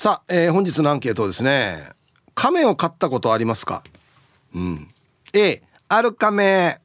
[0.00, 1.90] さあ、えー、本日のアンケートですね
[2.36, 3.82] 亀を飼ったことありますか？
[4.54, 4.94] うん。
[5.32, 6.78] A ある亀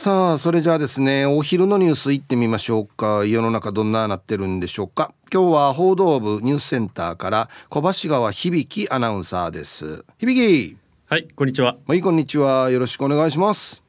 [0.00, 3.26] さあそれじゃあですねお昼のニュースいってみましょうか。
[3.26, 5.12] 世の中どんななってるんでしょうか。
[5.30, 10.06] 今日は報道部ニュースセンターから小橋川響アナウンサーです。
[10.18, 10.78] 響！
[11.04, 11.76] はいこんにちは。
[11.86, 12.70] はいこんにちは。
[12.70, 13.82] よろしくお願いします。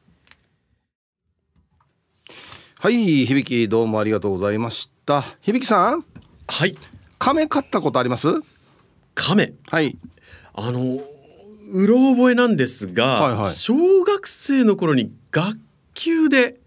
[2.80, 5.24] はい響どうもありがとうございました。
[5.42, 6.04] 響さん。
[6.50, 6.76] はい。
[7.20, 8.28] 亀飼ったことあります？
[9.16, 9.98] 亀はい。
[10.56, 11.00] あの
[11.72, 15.58] うろ覚えなんですが、はいはい、小学生の頃に学
[15.94, 16.60] 級で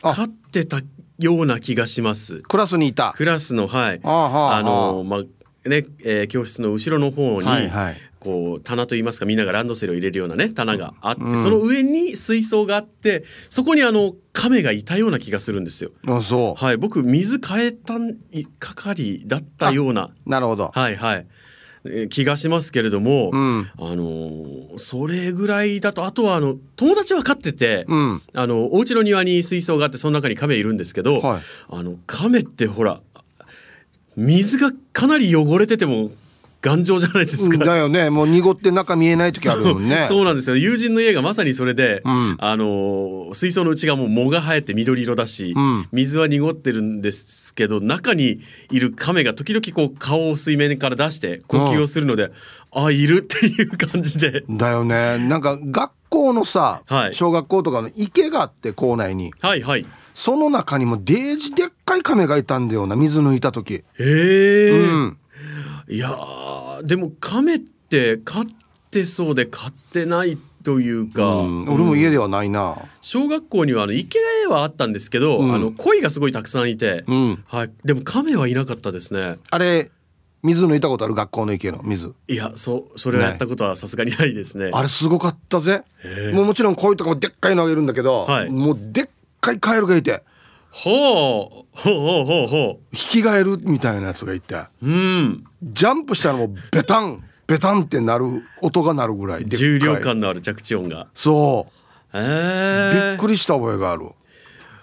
[0.00, 0.80] 飼ってた
[1.18, 2.42] ような気がします。
[2.42, 3.14] クラスにいた。
[3.16, 4.00] クラスのはい。
[4.02, 15.90] あのまあね、えー、教室の後ろの方に、はいはい、こう棚といいますかみんながランドセルを入れるようなね棚があって、うん、その上に水槽があってそこにあの亀がいたような気がするんですよ。
[16.06, 17.94] あそうはい僕水変えた
[18.58, 20.10] 係だったような。
[20.26, 20.70] なるほど。
[20.74, 21.26] はいはい。
[22.08, 33.00] 気がしますけれども、うん、あのそれぐらいだとあとはあの友達は飼ってて、うん、あのお家の庭に水槽があってその中に亀いるんですけど、はい、あの亀ってほら
[34.16, 36.10] 水がかなり汚れてても
[36.66, 37.58] 頑丈じゃないですか。
[37.58, 38.10] だよね。
[38.10, 40.02] もう濁って中見えない時あるもんね。
[40.08, 40.56] そうなんですよ。
[40.56, 48.40] 友人の家がまさにそれで、うん、あの水槽の内側も藻が生えて緑色だし、うん、水は濁ってるんですけど、中に
[48.72, 52.32] いる亀が時々こう顔を水面から出して呼吸をするので、
[52.74, 54.44] うん、あいるっていう感じで。
[54.50, 55.18] だよね。
[55.18, 59.32] なんか学校のさ、はい、小学校とかの池があって校内に。
[59.40, 59.86] はいはい。
[60.14, 65.18] その中にもデージでっかい亀がいたんだよな水抜いた時へえ、うん、
[65.88, 66.10] いや
[66.82, 68.44] でも亀って飼っ
[68.90, 79.36] てそうで飼ってないというか、うん、俺も家ではないな、小学校にはあの池はあったんですけど、うん、あの鯉がすごいたくさんいて、うん、はい、でも亀はいなかったですね。
[79.50, 79.90] あれ
[80.42, 82.14] 水抜いたことある学校の池の水。
[82.28, 84.70] いやそうそれをやったことはさすがにないですね。
[84.72, 85.84] あれすごかったぜ。
[86.32, 89.08] もうもちろん鯉とかもでっかいのあげるんだけど、はい、もうでっ
[89.40, 90.22] かいカエルがいて
[90.70, 91.78] ほう。
[91.78, 92.86] ほうほうほうほう。
[92.92, 95.44] 引き返るみたいなやつがいてうん。
[95.62, 98.26] ジャンプしたらもうベタンベタンってなる
[98.60, 101.06] 音が鳴るぐらい重量感のある着地音が。
[101.14, 101.72] そう。
[102.12, 104.10] えー、びっくりした覚えがある。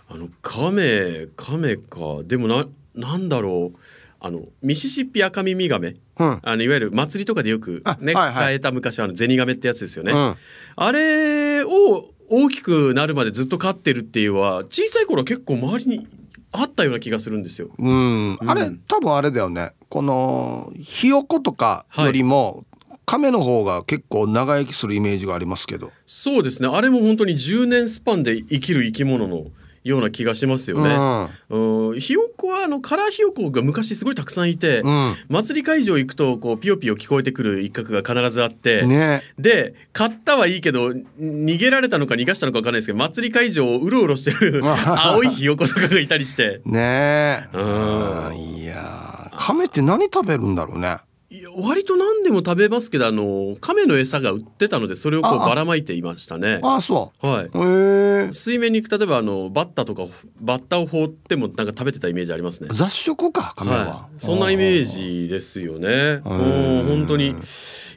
[0.10, 2.24] あの亀亀か。
[2.24, 3.80] でもななんだろう。
[4.26, 10.36] あのミシシッピアカミミガメ、うん、あのいわゆる祭りとかでよくね、はいはい、えた昔あのゼニガメってやつですよね、うん、
[10.78, 16.08] あれを大きくなるまでずっと飼ってるっていうのは小さい頃結構周りに
[16.52, 17.70] あったような気がするんですよ。
[17.78, 19.74] うん、あれ多分あれだよね。
[19.90, 25.92] このひよことかよりも、はい、亀の方が結構長生きするイメージがありますけど。
[26.06, 26.70] そうですね。
[26.72, 29.46] あれも本当に10年スパンで生きる生き物の
[29.84, 31.30] ような気がしますよね。
[31.50, 46.62] うん、ひよこはあのカラーひよこが昔すごいたくさんいて、うん、祭り会場行くとこうピヨピヨ聞こえてくる一角が必ずあって、ね、で買ったはいいけど逃げられたのか逃がしたのか分かんないですけど祭り会場をうろうろしてる 青いひよことかがいたりして。
[46.66, 47.50] ねえ。
[47.54, 50.98] うん、いや亀って何食べるんだろうね。
[51.34, 56.60] いや割と何でも食べますけどあの亀の餌が売ってたのでそれをこうばらまいていましたね。
[56.62, 57.28] ああそう。
[57.28, 58.34] はい。
[58.36, 60.04] 水面に行く例えばあのバッタとか
[60.40, 62.70] バッタを放ってもなんか食べてたイメージありますね。
[62.72, 66.22] 雑食か亀は、はい、そんなイメージですよね。
[66.24, 67.30] もう本当に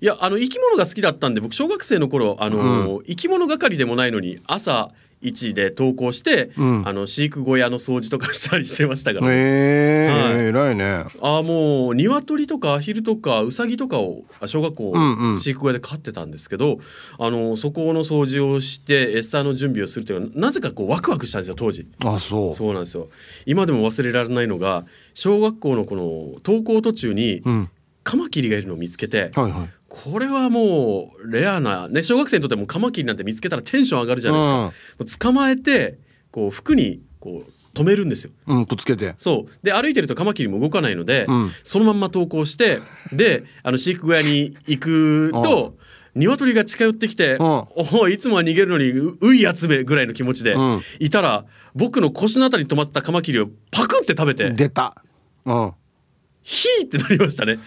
[0.01, 4.93] いやあの生き物が好きだったんで僕小学生の頃あの、うん、生き物係でもないのに朝
[5.23, 6.89] 位置で投稿して、うん。
[6.89, 10.45] あの飼育小屋の掃除とかしたりしてましたから、えはい。
[10.45, 11.05] え偉いね。
[11.21, 14.93] ああもう鶏とかアヒルとかウサギとかをあ小学校
[15.41, 16.79] 飼育小屋で飼ってたんですけど、
[17.19, 21.87] あのそこの掃除をして餌の準備をするというのはなぜかこうワクワクしたんですよ当時。
[22.05, 22.53] あそう。
[22.53, 23.09] そうなんですよ。
[23.47, 24.85] 今でも忘れられないのが
[25.15, 27.71] 小学校のこの登校途中にうん。
[28.07, 34.57] カマキリがいるのを見つけてはいはいこれはもうレアな、ね、小学生にとってもカマキリなんて見つけたらテンション上がるじゃないですか。
[34.57, 35.99] もう捕まえて
[36.31, 38.33] こう服にこう止めるんですよ。
[38.47, 42.81] うん、うん、くっつけてそうで歩いてるとカマキリも動かないので、うんそのまんま投稿して
[43.13, 45.77] であの飼育小屋に行くと
[46.15, 51.45] 鶏が近寄ってきて「うんおいいつもは逃げるのにうういやつめ」ぐらいの気持ちで、うんいたら
[51.75, 55.03] 僕の腰のあたりに止まったカマキリをパクって食べて出た
[55.45, 55.73] うん
[56.43, 57.59] 「ヒー!」ってなりましたね。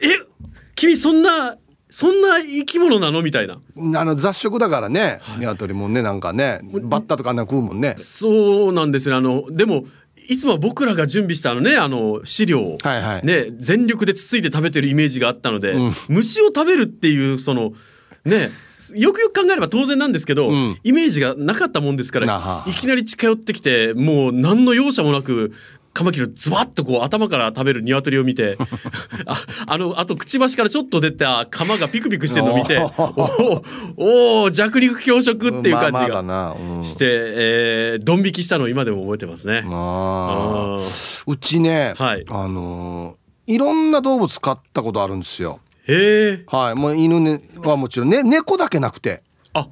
[0.00, 0.06] え
[0.74, 1.58] 君そんな
[1.90, 3.22] そんな生き物なの？
[3.22, 3.60] みたいな。
[3.98, 6.60] あの雑食だからね、鶏もねなんかね。
[6.82, 7.94] バッタとかあんな食うもんね。
[7.96, 9.20] そうなんですよ。
[9.20, 9.84] ねあのでも
[10.28, 13.24] いつもは僕らが準備したあのねあの飼料を、はいはい。
[13.24, 15.94] ね、全力でつついて食べてるイメージがあったので、うん。
[16.08, 17.72] 虫を食べるっていうその
[18.24, 18.50] ね
[18.94, 20.76] よくよく考えれば当然なんですけど、うん。
[20.84, 25.54] イメージがなかったもんですかならはいきなり近寄ってきてもう何の容赦もなく
[25.98, 28.56] カマキリをズバッとこう頭から食べる鶏を見て
[29.26, 33.62] ああのあとくちばしからちょっと出た釜がピクピクしてるのを見ておー。
[33.96, 39.64] おー弱肉強食っていう感じがな、うん、して、えー、ドン引きしたのを今でも覚えてますね。
[39.66, 40.78] あ
[41.26, 42.24] うちね、はい。
[42.28, 45.60] あのーいろんな動物飼ったことあるんですよ。
[45.88, 46.44] へえ。
[46.48, 46.74] はい。
[46.74, 48.10] もう犬ねはもちろん。
[48.10, 49.22] ね猫だけなくて。
[49.54, 49.68] あ、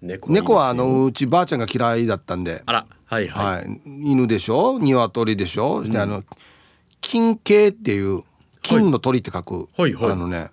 [0.00, 0.42] 猫いいですよ。
[0.44, 2.62] 猫はあのうちばあちゃんが嫌いだったんで。
[2.64, 3.56] あら、はいはい。
[3.56, 4.78] はい、犬でしょ？
[4.78, 6.22] 鶏でしょ、であの
[7.00, 8.22] 金系っていう
[8.62, 10.12] 金の鳥って書く、はいはい。
[10.12, 10.50] あのね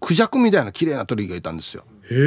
[0.00, 2.18] クジャクみたいな綺麗な鳥がいたんですよ、へえ、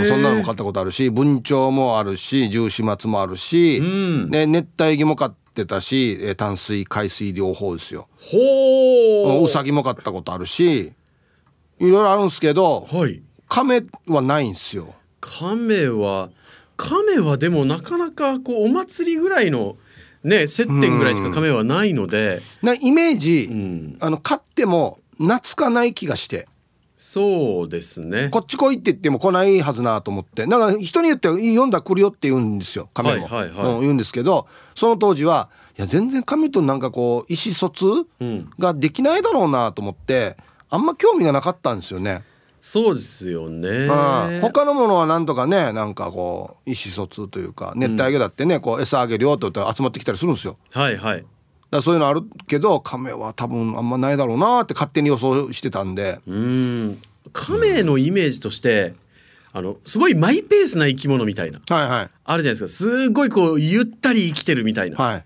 [0.00, 4.30] うん、そんなのも飼ったことあるし文鳥もあるし十四松もあるし、うん。
[4.30, 8.08] で熱帯魚も飼ってたしえー淡水海水両方ですよ。
[8.16, 9.44] ほう。
[9.44, 10.92] うさぎも飼ったことあるしい
[11.80, 13.20] ろいろあるんですけどはい。
[13.48, 14.94] 亀はないんですよ。
[15.20, 16.30] 亀は、
[16.78, 19.76] 亀はでもなかなかこうお祭りぐらいの
[20.22, 26.48] ね接点ぐらいしか亀はないので、なイメージ、うん、あの飼っても懐かない気がして。
[26.96, 28.28] そうですね。
[28.30, 30.46] こっち来いって言っても来ないはずなと思って。
[30.46, 33.74] なんか人によっては読んだら来るよって言うんですよ亀も、はいはいはい。
[33.74, 37.86] うん、言うんですけどその当時はいや全然亀となんかこう意思疎通
[38.20, 40.36] うん、ができないだろうなと思って
[40.70, 42.22] あんま興味がなかったんですよね。
[42.68, 43.68] そうですよね。
[43.68, 50.58] うん、他のものはなんとかねなんかこう意思疎通というか熱帯魚だってね、こう餌あげるよって言ったら集まってきたりするんですよ。
[50.72, 51.24] はいはい。
[51.70, 57.00] だそういうのあるけど亀は多分あんまないだろうなって勝手に予想してたんでうん。
[57.32, 58.94] 亀のイメージとして、
[59.54, 62.90] あのすごいマイペースな生き物みたいなはいはいあるじゃないですか。
[62.90, 64.98] すごいこうゆったり生きてるみたいな。
[64.98, 65.24] はい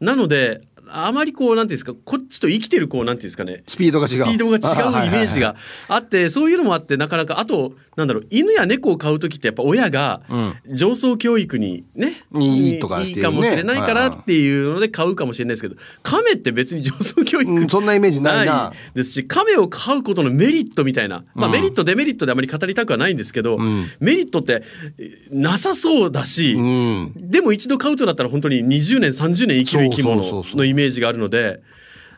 [0.00, 0.62] なので
[0.92, 3.62] あまりこうなんていうんですかこっちと生きてるこうなんていうんですかね。
[3.68, 4.12] スピードが違う。
[4.12, 5.56] スピードが違うイメージが
[5.88, 10.54] あってそういうのもあってなかなかあとなんだろう犬や猫を飼う時ってやっぱ親がうん。
[10.74, 13.06] 上層教育にねいいとかね。
[13.06, 23.86] いいかもしれないからはいはいっていうので飼うかもしれないですけど亀って別に上層教育うんそんなイメージないですし亀を飼うことのメリットみたいな、まあ、うんメリットデメリットであまり語りたくはないんですけど、うん。
[24.00, 24.62] メリットって
[24.98, 27.12] えなさそうだし、うん。
[27.16, 31.62] でも一度飼うとなったら本当に20年30年生きる生き物そうそうそうそうのイメージがあるので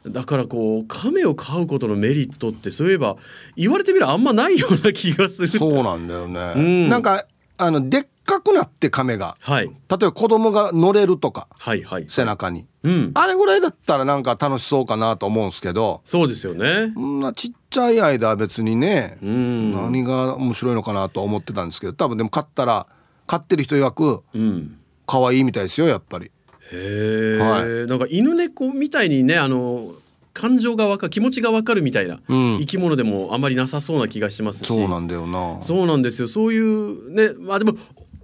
[0.06, 3.16] だからこう亀を飼うことのメリットってそういえば
[3.56, 5.58] 言われてみればあんまないような気がする。
[5.58, 6.88] そうなんだよね、うん。
[6.88, 7.26] なんか
[7.56, 12.06] あのでっかくなって亀がはい、例えば子供が乗れるとかはいはい。
[12.10, 12.66] 背中に。
[12.82, 16.02] うん、あれぐらいだったらなんか楽しそうかなと思うんですけど。
[16.04, 16.92] そうですよね。
[16.96, 22.86] なちっちゃい間は別にね、うん、何が面白いのかなとは思ってたんですけど多分でも飼ったら
[23.26, 24.78] 飼ってる人曰くうん。
[25.06, 26.30] 可愛いみたいですよやっぱり
[26.72, 29.92] へえ、はなんか犬猫みたいにねあの
[30.32, 32.58] 感情がわかる気持ちがわかるみたいなうん。
[32.58, 35.62] 生き物でもあまりなさそうな気がしますし、そうなんだよな。
[35.62, 36.28] そうなんですよ。
[36.28, 37.74] そういうねまあでも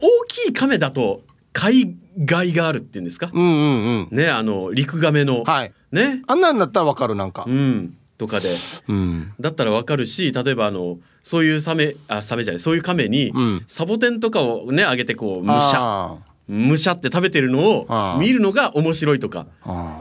[0.00, 1.94] 大きい亀だと海
[2.25, 4.16] 外があるっていうんですか、うんうんうん。
[4.16, 5.73] ねあの陸亀の、はい。
[5.92, 6.23] ね。
[6.26, 7.44] あんなんだったらわかるなんか。
[7.47, 7.97] うん。
[8.18, 8.56] とかで。
[8.88, 9.32] うん。
[9.38, 13.62] だったらわかるし例えばあのそういうサメあサメじゃないそういう亀に、うん。
[13.66, 16.14] サボテンとかをねあげてこうむしゃ。
[16.14, 19.47] あむしゃって食べてるのを見るのが面白いとか。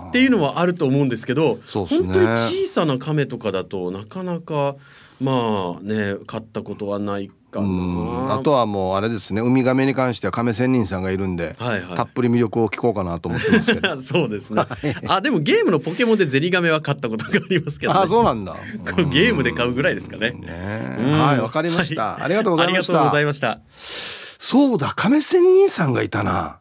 [0.09, 4.75] っていうのはあると思うんですけどね本当に小さな亀とかだとなかなか
[5.19, 8.35] まあね買ったことはないかうんな。
[8.35, 14.63] あとはもうあれですねウミガメに関しては亀仙人さんがいるんで、はいはいたっぷり魅力を聞こうかなと思ってますけど そうですね。
[15.07, 17.99] あでもゲームのポケモンでゼニガメは買ったことがありますけど、ね。
[17.99, 18.55] あそうなんだ
[19.11, 20.31] ゲームで買うぐらいですかね。
[20.31, 24.18] ねはいわかりました、はいありがとうございましありがとうごたざいました。
[24.39, 26.59] そうだ亀仙人さんがいたな。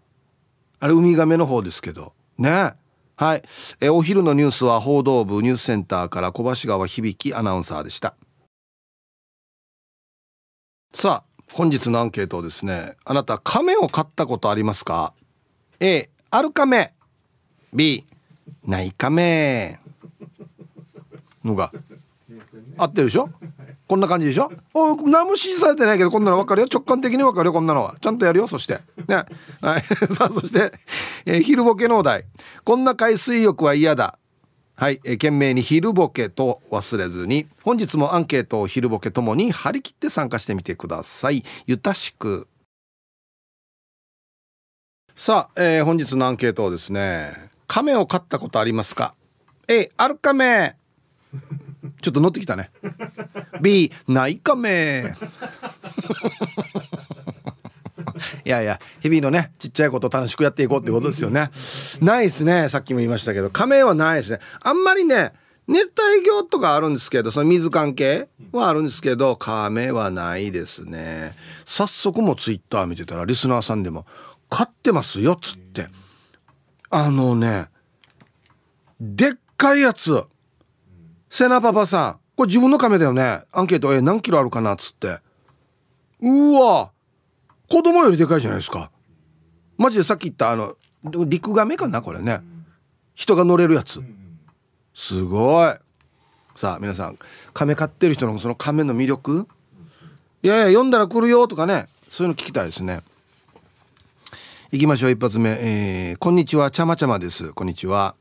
[0.81, 2.13] あれウミガメの方ですけど。
[2.37, 2.75] ね。
[3.17, 3.43] はい。
[3.81, 8.15] えお昼のニュースは報道部ニュースセンターから小橋川響アナウンサーでした。
[10.93, 15.13] さあ本日のアンケートですねあなた亀を飼ったことありますか
[15.81, 16.95] ？A ある亀
[17.73, 18.07] B
[18.67, 19.79] ない亀
[21.45, 21.73] のが
[22.79, 23.29] 合ってるでしょ？
[23.89, 24.53] こんな感じでしょ？
[24.75, 26.69] お何も指示されてないけどこんなの分かるよ。
[26.71, 27.97] 直感的に分かるよこんなのは。
[28.01, 28.81] ちゃんとやるよそして。
[29.09, 29.25] ね。
[29.63, 29.83] はい。
[30.15, 30.73] さあそして、
[31.25, 32.27] えー、昼ボケのお題。
[32.65, 34.19] こんな海水浴は嫌だ。
[34.77, 37.49] はい、えー、懸命に昼ボケと忘れずに。
[37.63, 41.43] 本日もアンケートを昼ボケともに張り切って参加してみてください。
[41.67, 42.47] ゆたしく。
[45.17, 49.15] さあ、えー、本日のアンケートをですね亀を飼ったことありますか
[49.67, 50.77] ？A ある亀
[52.01, 52.71] ちょっと乗ってきたね。
[53.61, 55.15] B ないかめ
[58.45, 61.51] いやいや日々のねちっちゃいこと楽しくやっていこうってことですよね。
[62.01, 63.51] ないですねさっきも言いましたけど。
[63.51, 64.39] 亀はないですね。
[64.63, 65.33] あんまりね
[65.67, 71.35] 熱帯魚とかあるんですけどその水関係はあるんですけど亀はないですね。
[71.65, 74.07] 早速もツイッター見てたらリスナーさんでも
[74.49, 75.89] 「飼ってますよ」っつって。
[76.91, 77.67] あのね
[79.01, 80.25] でっかいやつ。
[81.31, 83.43] セナパパさんこれ自分の亀だよね。
[83.53, 85.19] アンケートえ何キロあるかなっつって。
[86.21, 86.91] うわ
[87.69, 88.91] 子供よりでかいじゃないですか。
[89.77, 90.77] マジでさっき言ったあの
[91.27, 92.41] 陸亀かなこれね。
[93.15, 94.01] 人が乗れるやつ。
[94.95, 95.75] すごい。
[96.55, 97.19] さあ皆さん
[97.55, 99.49] 亀飼ってる人のその亀の魅力？
[100.43, 103.01] いやいや読んだら来るよとかねそういうの聞きたいですね。
[104.71, 107.53] 行きましょう一発目、えー、こんにちはちゃまちゃまです。
[107.53, 108.15] こんにちは。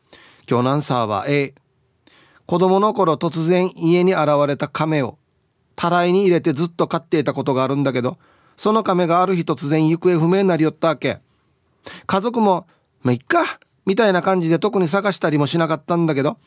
[0.49, 1.53] 今日のアンサーは A
[2.47, 5.17] 子供の頃突然家に現れた亀を
[5.75, 8.17] たらいに入れてずっと飼っていたことがあるんだけど
[8.55, 11.19] その亀がある日突然行方不明になりよったわけ。
[12.07, 12.65] 家族も
[13.03, 16.37] 「まあ、いっか」みたいな感じで特に探したりもしなかったんだけど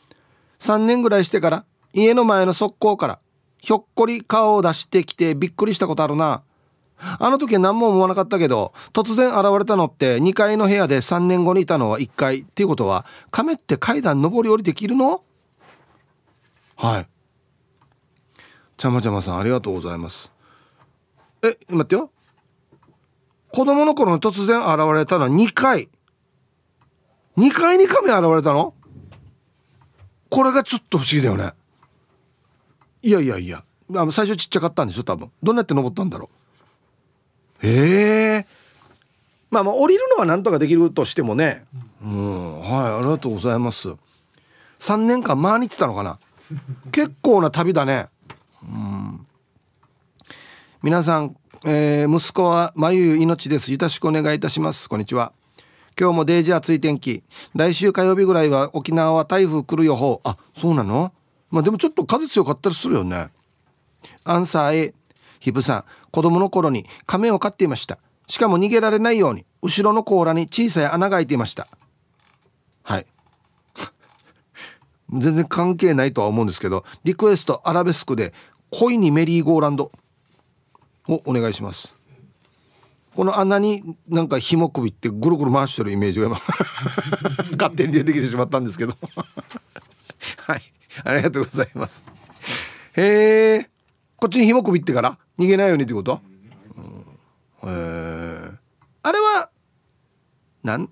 [0.59, 3.19] 3年ぐらいしてから家の前の側溝から
[3.59, 6.41] ひょっこり顔を出してきてびっくりしたことあるな。
[7.19, 15.23] あの時は何も思わなかったけど突然現れたのって2階の部屋で3年後にいたのは1階っていうことは亀って階段上り下りできるの？
[16.81, 17.07] はい。
[18.75, 20.31] ちゃまちゃまさんありがとうございます。
[21.43, 22.09] え待ってよ。
[23.51, 25.89] 子供の頃に突然現れたのは2回。
[27.37, 28.73] 2階に亀現れたの？
[30.31, 31.53] これがちょっと不思議だよね。
[33.03, 33.63] いやいやいや。
[33.93, 35.31] あの最初ちっちゃかったんでしょ多分。
[35.43, 36.31] どうやって登ったんだろ
[37.61, 37.67] う。
[37.67, 38.47] へえ。
[39.51, 41.63] まあまあ降りるのはなんとかできるとしてもね。
[42.03, 42.59] うん。
[42.61, 43.89] はいありがとうございます。
[44.79, 46.17] 3年間毎日たのかな？
[46.91, 48.07] 結構な旅だね。
[48.63, 49.27] うん
[50.83, 53.71] 皆さん、えー、息子はまゆゆ命です。
[53.71, 54.89] よろしくお願いいたします。
[54.89, 55.31] こんにちは。
[55.99, 57.21] 今日もデージ暑い天気。
[57.53, 60.21] 来週火曜日ぐらいは沖縄は台風来る予報。
[60.23, 61.13] あそうなの？
[61.51, 63.29] まあでもちょっと風強かったりするよね。
[64.23, 64.93] アンサー A
[65.39, 65.83] ヒブさん。
[66.11, 67.99] 子供の頃に亀を飼っていました。
[68.27, 71.67] しかも逃げられないように後ろの甲羅に小さい穴が開いていました。
[72.81, 73.05] はい。
[75.11, 78.33] 全然関係ないとは思うんですけどリクエストアラベスクで
[78.69, 79.91] 恋にメリーゴーランド。
[81.07, 81.95] をお願いします。
[83.15, 86.29] この穴になんか紐首ってぐるぐる回してるイメージが
[87.57, 88.95] 勝手に出てきてしまったんですけど。
[90.37, 90.61] はい。
[91.03, 92.03] ありがとうございます。
[92.93, 93.69] へえ
[94.17, 96.21] こっちに紐首ってから逃げないようにってこと、
[97.63, 98.51] うん、へえ
[99.03, 99.49] あれは
[100.63, 100.89] なん？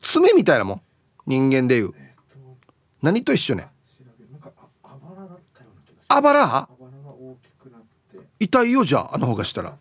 [0.00, 0.80] 爪みたいなもん？
[1.26, 1.92] 人間でいう。
[3.06, 3.68] 何と一緒ね
[6.08, 6.68] あばら
[8.40, 9.76] 痛いよじゃああの方がしたら。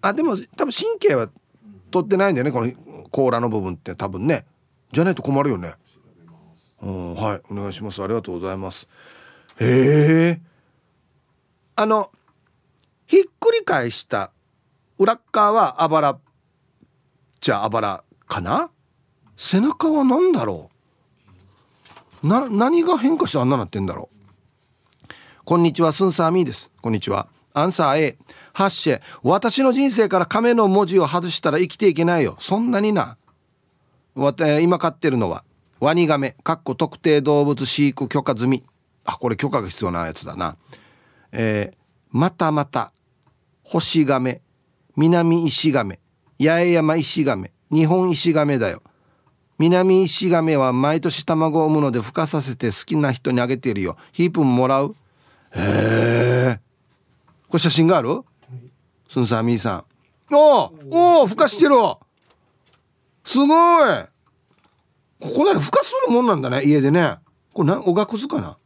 [0.00, 1.28] あでも多分神経は
[1.90, 2.72] 取ってないんだよねこの
[3.10, 4.46] 甲羅の部分って多分ね。
[4.92, 5.74] じゃないと困るよね。
[6.82, 8.02] うんはいお願いします。
[8.02, 8.88] ありがとうございます。
[9.60, 10.40] へえ
[11.76, 12.10] あの
[13.06, 14.30] ひっくり返した
[14.98, 16.18] 裏側はあばら
[17.40, 18.70] じゃああばらかな？
[19.36, 20.75] 背中は何だろう？
[22.22, 24.16] な何が変化してあんななってんだろう。
[25.44, 26.70] こんにちはスンサーミーです。
[26.80, 27.28] こんにちは。
[27.54, 28.18] アンサー A
[28.52, 32.36] ハッシェ私の人生から亀の文字を外したら生きていけないよ。
[32.40, 33.16] そんなにな。
[34.60, 35.44] 今飼ってるのは
[35.78, 38.64] ワニガメかっこ特定動物飼育許可済み。
[39.04, 40.56] あこれ許可が必要なやつだな。
[41.32, 41.76] えー、
[42.10, 42.92] またまた
[43.62, 44.40] 星亀
[44.96, 45.98] 南石亀
[46.38, 48.82] 八重山石亀日本石亀だよ。
[49.58, 53.96] 南石亀は毎年卵を産むので孵化させて好きな人にあげているよ。
[54.12, 54.94] ヒープンもらう？
[55.52, 56.60] へえ。
[57.48, 58.22] これ写真がある、
[59.08, 59.84] スンサーミーさ
[60.30, 60.34] ん。
[60.34, 61.76] おおお孵化してる。
[63.24, 63.48] すごい。
[65.18, 67.16] ここで孵化するもんなんだね家でね。
[67.54, 68.58] これなおがくずかな？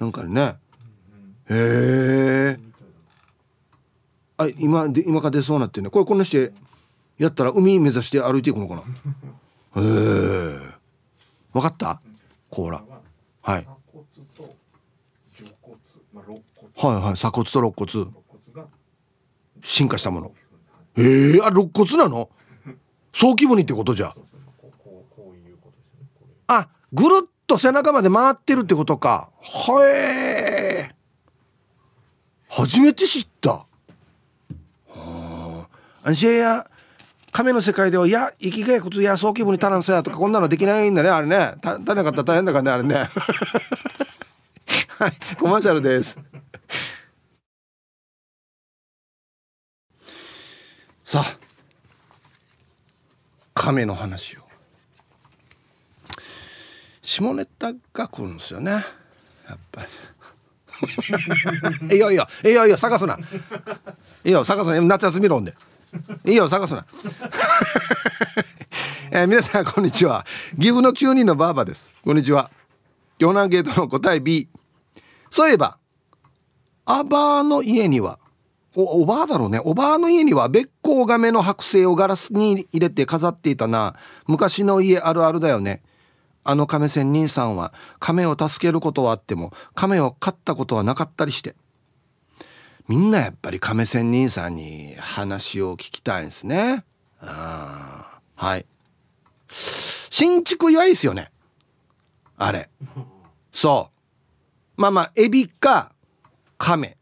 [0.00, 0.56] なんかね。
[1.48, 2.58] へえ。
[4.38, 5.90] あ今で今か出そうなってね。
[5.90, 6.52] これこんなして
[7.18, 8.82] やったら海目指して歩いていくのかな？
[9.76, 10.72] へえ
[11.52, 12.00] 分かった？
[12.50, 12.82] 甲羅。
[13.42, 13.66] はい。
[16.76, 17.14] はいはい。
[17.14, 18.06] 鎖骨と肋骨。
[19.62, 20.32] 進化したもの。
[20.96, 22.28] ええー、あ肋骨なの？
[23.12, 24.14] 早期部にってことじゃ。
[26.48, 29.30] あぐるっと背中まで回ってるってことか。
[29.40, 30.94] はえ
[32.48, 33.64] 初めて知った。
[34.88, 35.66] は
[36.04, 36.68] あんしや
[37.32, 41.54] 亀の世界では「いや生きがいことや早期部に足らんさや」とかこんなのできないんだねあれね。
[41.62, 43.08] 足りなかったら大変だからねあれね。
[44.98, 46.18] はいコマーシャルです。
[51.04, 51.38] さあ
[53.54, 54.42] 亀の話を。
[57.00, 58.80] 下ネタが来るんですよねや
[59.54, 59.88] っぱり。
[61.94, 63.18] いいよいいよいいよいいよ探すな。
[64.22, 64.80] いいよ探すな。
[64.82, 65.54] 夏休み論で。
[66.24, 66.86] いいよ探すな。
[69.10, 70.24] えー、皆さんこんにちは。
[70.58, 71.92] 岐阜の9人のばあばです。
[72.04, 72.50] こんにちは。
[73.18, 74.48] 京南ゲートの答え B
[75.30, 75.78] そういえば
[76.84, 78.18] アバーの家には
[78.74, 79.60] おおばあだろうね。
[79.64, 83.94] おばあの家にはべっ甲亀の剥製をガラスに入れて飾っていたな。
[84.26, 85.82] 昔の家あるあるだよね。
[86.44, 91.54] あの亀仙人さんは亀を助けることはあっても亀を飼ったことはなかったりして。
[92.88, 96.84] みんなやっぱり亀仙人さんに話を聞きたいんですね。
[97.20, 98.66] あはい。
[99.48, 101.30] 新築祝いですよね。
[102.36, 102.68] あれ。
[103.52, 103.90] そ
[104.76, 104.80] う。
[104.80, 105.92] まあまあエビか
[106.58, 106.96] 亀。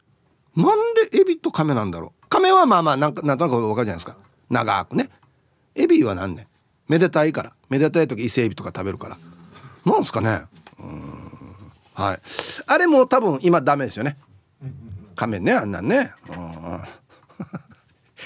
[0.56, 2.28] なんでエビとカメなんだろう。
[2.28, 4.16] カメはまあまあなんかなんとなく分かるじゃないですか。
[4.50, 5.08] 長くね。
[5.74, 6.46] エビは何ね
[6.88, 7.52] めでたいから。
[7.68, 9.16] めでたい時伊勢エビとか食べるから。
[9.84, 10.42] なんすかね。
[10.78, 11.30] うん。
[11.94, 12.20] はい。
[12.66, 14.18] あれも多分今ダメですよね。
[15.14, 16.12] カメねあんなんね。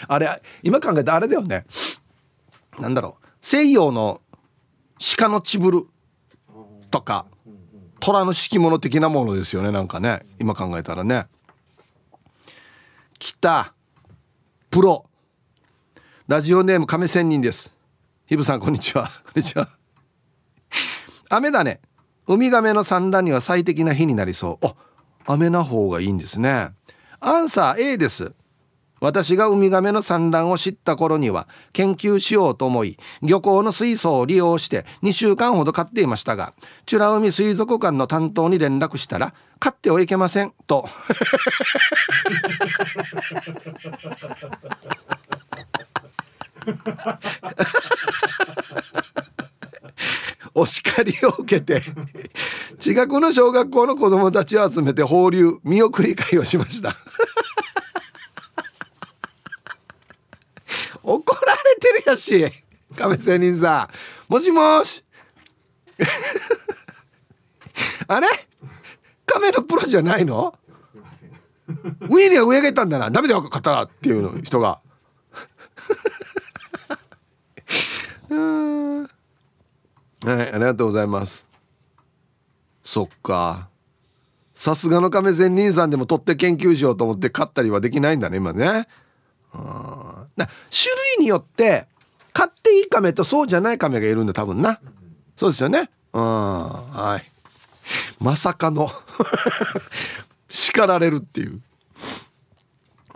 [0.08, 1.66] あれ今考えたらあれだよね。
[2.78, 3.26] なんだろう。
[3.40, 4.20] 西洋の
[5.16, 5.86] 鹿のチブル
[6.90, 7.26] とか
[8.00, 10.26] 虎の敷物的なものですよねなんかね。
[10.38, 11.26] 今考えたらね。
[13.18, 13.72] 北
[14.70, 15.06] プロ。
[16.26, 17.72] ラジオネーム亀仙人です。
[18.26, 19.10] ひぶさんこんにちは。
[19.24, 19.68] こんにちは。
[21.28, 21.80] 雨だね。
[22.26, 24.66] ウミガメの産卵には最適な日になりそう。
[25.26, 26.70] 雨な方がいいんですね。
[27.20, 28.32] アンサー A です。
[29.00, 36.54] 私がウミガメの産卵を知った頃には研究しようと思い漁港の水槽を利用して2週間ほど飼っていましたが
[36.90, 40.54] 美ら海水族館の担当に連絡したら飼ってはいけません。
[40.66, 40.88] と。
[50.54, 51.82] お叱りを受けて
[52.78, 56.96] 近くの小学校の子供たちを集めて放流見送り会をしました。
[61.02, 62.50] 怒られてるやし
[62.96, 63.88] 亀仙人さ
[64.28, 64.32] ん。
[64.32, 65.02] もしもし。
[68.06, 68.26] あれ？
[69.26, 70.56] 亀のプロじゃないの？
[72.08, 73.10] 上には上がいたんだな。
[73.10, 74.80] ダメだよ勝ったらっていう人が。
[78.30, 78.36] う
[79.02, 79.08] ん
[80.24, 81.44] はいありがとうございます。
[82.82, 83.68] そっか。
[84.54, 88.88] さすがの亀仙人さんでも取って研究しようと思って勝ったりはできないんだね今ね。
[89.52, 91.86] あな種類によって
[92.32, 94.80] 買っていい亀とそうじゃない亀がいるんだ多分な。
[95.36, 95.90] そうですよね。
[96.14, 96.22] うん。
[96.22, 97.30] はい。
[98.18, 98.90] まさかの
[100.48, 101.60] 叱られるっていう。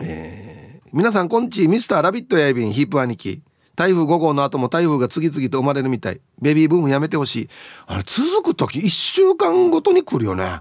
[0.01, 3.41] えー、皆さんこんちミスターラビットやいびんヒープ兄貴。
[3.79, 6.19] 台風5号の後も台風が次々と生まれるみたい。
[6.41, 7.49] ベビーブームやめてほしい。
[7.87, 10.59] あれ続く時1週間ごとに来るよね。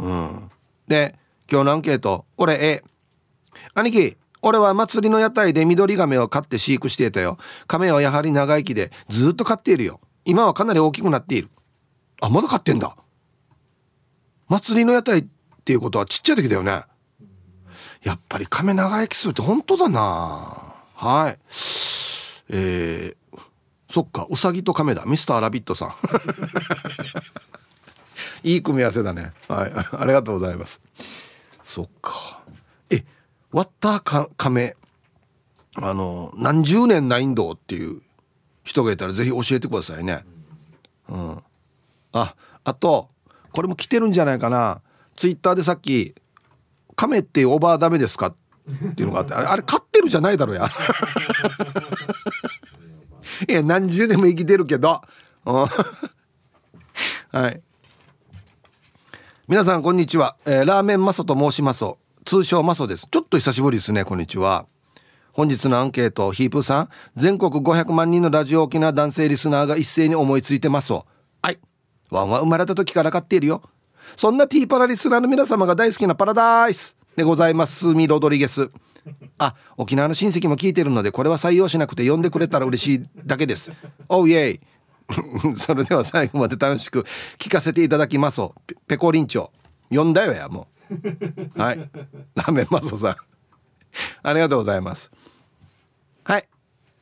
[0.00, 0.50] うん。
[0.86, 1.14] で
[1.52, 2.24] 今日のアンケート。
[2.38, 2.82] 俺 A
[3.74, 7.36] 兄貴俺は祭りの屋台で緑亀を飼って飼育していたよ。
[7.66, 10.00] 亀はやはり長生きでずっと飼っているよ。
[10.24, 11.50] 今はかなり大きくなっている。
[12.22, 12.96] あまだ飼ってんだ。
[14.48, 15.26] 祭りの屋台っ
[15.66, 16.84] ていうことはちっちゃい時だよね。
[18.02, 20.76] やっぱり亀長生きするって本当だな。
[20.94, 21.38] はい。
[22.50, 23.40] えー、
[23.90, 25.04] そっかうさぎと亀だ。
[25.06, 25.94] ミスターラビットさん。
[28.42, 29.32] いい組み合わせだね。
[29.48, 30.80] はいありがとうございます。
[31.64, 32.40] そっか。
[32.90, 33.04] え
[33.52, 34.76] 割ったか亀。
[35.74, 38.02] あの何十年ないんどっていう
[38.64, 40.24] 人がいたらぜひ教えてくださいね。
[41.08, 41.42] うん。
[42.12, 42.34] あ
[42.64, 43.08] あと
[43.52, 44.80] これも来てるんじゃないかな。
[45.16, 46.14] ツイッターでさっき
[46.96, 48.34] 「亀ってオーバーダメですか?」っ
[48.90, 50.68] っていうのがあってあれあれ飼ってるじゃないだろうや。
[53.48, 55.00] いや何十年も生きてるけど。
[57.32, 57.62] はい。
[59.46, 61.84] 皆さんこんにちは、えー、ラーメンマソと申します。
[62.26, 63.06] 通称マソです。
[63.10, 64.66] ちょっと久しぶりですねこんにちは。
[65.32, 66.88] 本日のアンケートヒープさん。
[67.16, 70.92] 全国500万人のラジオ沖縄男性リスナーが一斉に思いついてます。
[70.92, 71.04] は
[71.50, 71.58] い。
[72.10, 73.62] ワンは生まれた時から飼っているよ。
[74.16, 76.97] そんなティーパラリスナーの皆様が大好きなパラダイス。
[77.18, 78.70] でございますミロドリゲス。
[79.38, 83.72] あ沖縄の親戚も聞いてるのでこれは採用しなくて呼んでくれたら嬉しいだけです。
[84.08, 84.60] おうイエイ
[85.58, 87.04] それでは最後まで楽しく
[87.38, 88.40] 聞かせていただきます
[88.86, 89.50] ペコリンチョ。
[89.90, 91.60] 呼んだよやもう。
[91.60, 91.90] はい。
[92.34, 93.16] ラーメンマソさん。
[94.22, 95.10] ありがとうございます。
[96.22, 96.46] はい。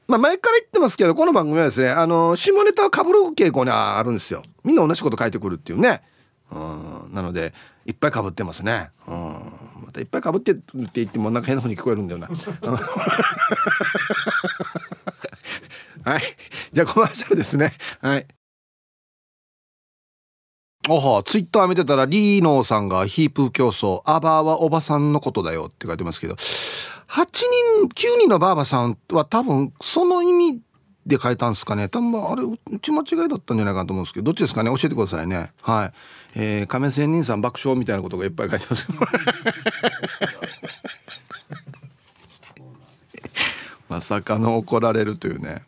[0.09, 4.43] まあ前から言ってますけどこの番組はですねあの下ネタをかぶる傾向にあるんですよ。
[4.65, 6.03] みんな同じこと書いてくるっていうね。
[6.51, 7.11] うん。
[7.13, 7.53] なので
[7.85, 8.91] いっぱいかぶってますね。
[9.09, 9.66] うん。
[10.01, 10.63] いっぱいかぶってって
[10.95, 12.29] 言ってもなんか変なふうに聞こえるんだよな。
[16.05, 16.23] はい。
[16.73, 17.73] じゃあコマーシャルですね。
[18.01, 18.27] はい。
[20.89, 30.61] おはツイッター見てたらリーノーさんがヒープ競争アバーはおばさんのことだよって書いてますけど8人9人のばあばさんは多分その意味
[31.07, 31.89] で書いたんですかね。
[31.89, 34.71] 多分あれうち間違いだったんじゃないかと思うんですけどどっちですかね？
[34.71, 35.53] 教えてくださいね。
[35.63, 35.93] はい。
[36.35, 38.87] えー、仮面仙人さん爆笑みたいなことがいっぱい書いてます
[43.89, 45.63] まさかの怒られるというね。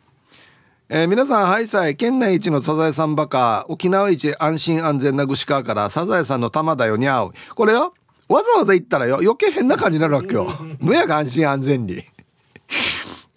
[0.89, 7.93] えー、皆さんハイサイ県内一のサザエさんバカ沖縄一安心安全な串川からサザエさんの玉だよにゃうこれよ。
[8.27, 9.19] わざわざ言ったらよ。
[9.21, 10.51] 余計変な感じになるわけよ。
[10.79, 12.03] むやが安心安全に。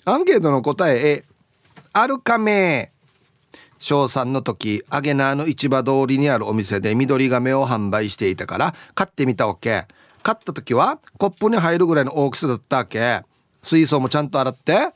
[0.05, 1.32] アンケートの答え A
[1.93, 2.91] あるかめ。
[3.79, 9.87] 小3の時アゲナーの市場通りにあるお店で緑亀を販売していたから買ってみたわけ。
[10.23, 13.23] 買った時はコップに入るぐらいの大きさだったわけ。
[13.63, 14.93] 水槽もちゃんと洗って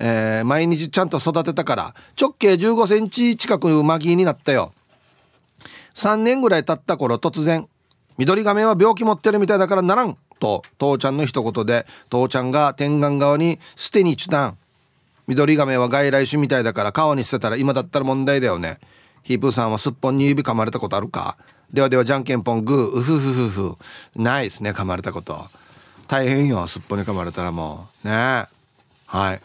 [0.00, 4.72] えー、毎日ちゃんと育てたから直径15センチ近くマギーになったよ。
[5.94, 7.68] 3年ぐらい経った頃突然
[8.16, 14.58] 緑亀は病気持ってるみたいだからならんと父ちゃんの一言で父ちゃんが天眼側に捨てにチュタン
[15.28, 18.80] 緑亀は外来種みたいだから川に捨てたら今だったら問題だよね
[19.22, 21.36] ヒープーさんはすっぽんに指噛まれたことあるか？
[21.72, 23.76] ではではじゃんけんぽんグーウフフフフ
[24.16, 25.46] ないですね噛まれたこと
[26.08, 28.46] 大変よすっぽんに噛まれたらもうね
[29.06, 29.40] はい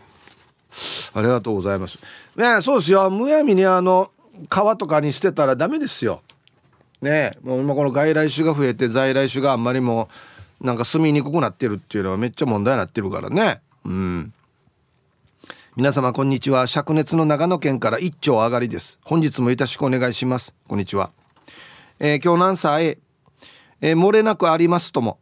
[1.13, 1.99] ありがとうございます。
[2.35, 3.09] ねそうですよ。
[3.11, 4.09] むやみにあの
[4.49, 6.21] 川とかに捨てたらダメですよ。
[7.01, 10.09] ねもう今この外来種が増えて在来種があんまりも
[10.61, 13.61] うなんか住みにくくなってるっていうのはめっちゃ問題になってるからね。
[13.85, 14.33] うん。
[15.75, 16.67] 皆様こんにちは。
[16.67, 18.99] 灼熱の長野県から一丁上がりです。
[19.03, 20.53] 本日もよろしくお願いします。
[20.67, 21.09] こんにちは。
[21.97, 22.99] えー、今日何歳？
[23.81, 25.17] えー、漏れなくありますとも。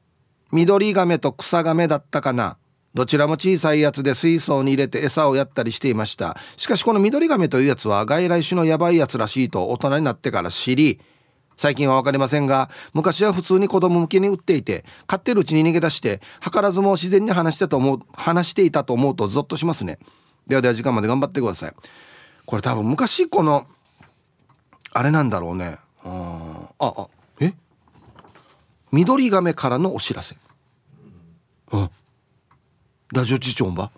[0.51, 2.57] 緑亀と草亀だったかな？
[2.93, 10.99] どちらも小さいやつで水槽に入れて餌をやったりしていましたしかしこのミドリガメというやつは外来種のヤバいやつらしいと大人になってから知り
[11.55, 19.97] 最近は分かりませんが昔は普通に子供向けに売っていて飼ってるうちに逃げ出して図らずも自然に話してと思う話していたと思うとゾッとしますね
[20.51, 21.73] ではでは時間まで頑張ってください。
[22.45, 23.67] これ多分昔この
[24.91, 25.77] あれなんだろうね。
[26.03, 26.65] うん。
[26.77, 27.07] ああ
[27.39, 27.53] え？
[28.91, 30.35] 緑亀からのお知らせ。
[31.71, 31.89] うん。
[33.13, 33.91] ラジオチチョンば？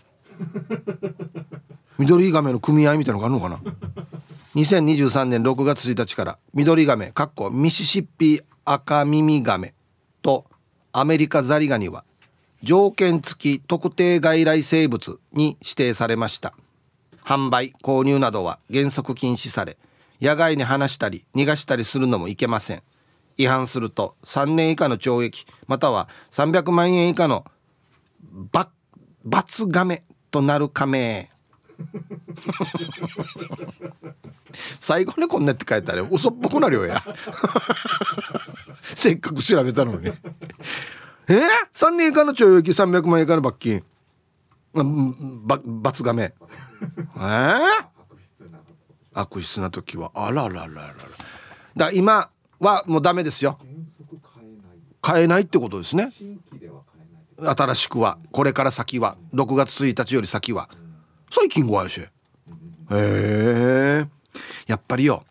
[1.98, 3.74] 緑亀の組合みたいなのがあるのかな
[4.54, 9.74] ？2023年6月1日から緑亀かっこミシシッピ赤耳亀
[10.22, 10.46] と
[10.92, 12.04] アメリカザリガニは
[12.64, 16.54] 条件付き特定外来生物に指定されました。
[17.22, 19.78] 販売購入などは原則禁止され
[20.22, 22.84] 野外に放したり逃がしたりするのもいけません。
[23.38, 27.46] 違反すると3年以下の懲役または300万円以下の
[28.32, 28.72] 罰
[29.26, 31.30] 罰亀となる亀
[34.80, 37.04] 最後にこんなって書いたら嘘っぽくなるよや。
[38.96, 40.12] せっかく調べたのに。
[41.28, 41.34] え？
[41.36, 41.40] ー、
[41.74, 43.84] 3年以下の懲役300万円以下の罰金。
[44.74, 46.34] ば罰亀え？
[47.18, 47.60] ー、
[49.14, 50.12] 悪質な時は。
[50.14, 50.94] あららららら。
[51.76, 53.58] だ今はもうダメですよ。
[55.02, 56.10] 買えないってことですね。
[57.44, 58.18] 新しくは。
[58.32, 59.18] これから先は。
[59.34, 60.70] 6月1日より先は。
[61.32, 62.00] 最近ご愛し。
[62.00, 62.10] へ
[62.92, 64.08] え。
[64.68, 65.26] やっぱりよ。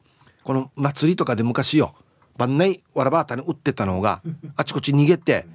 [0.45, 1.95] この祭りとかで昔よ。
[2.37, 4.23] 万内わらばあたに売ってたのが
[4.57, 5.47] あちこち逃げて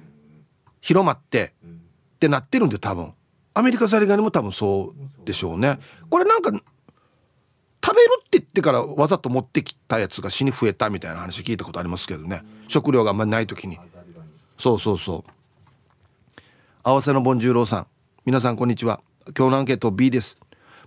[0.88, 3.12] 広まってってなってるんで多分。
[3.52, 5.78] アメリカザリガニも多分そうでしょうね。
[6.08, 12.42] これなんか食べるって言ってからわざと持ってきたやつが死に増えたみたいな話聞いたことありますけどね。
[12.68, 13.78] 食料があんまりない時に。
[14.58, 15.30] そうそうそう。
[16.82, 17.86] 合わせのボンジューローさん。
[18.24, 19.02] 皆さんこんにちは。
[19.36, 20.38] 今日のアンケート B です。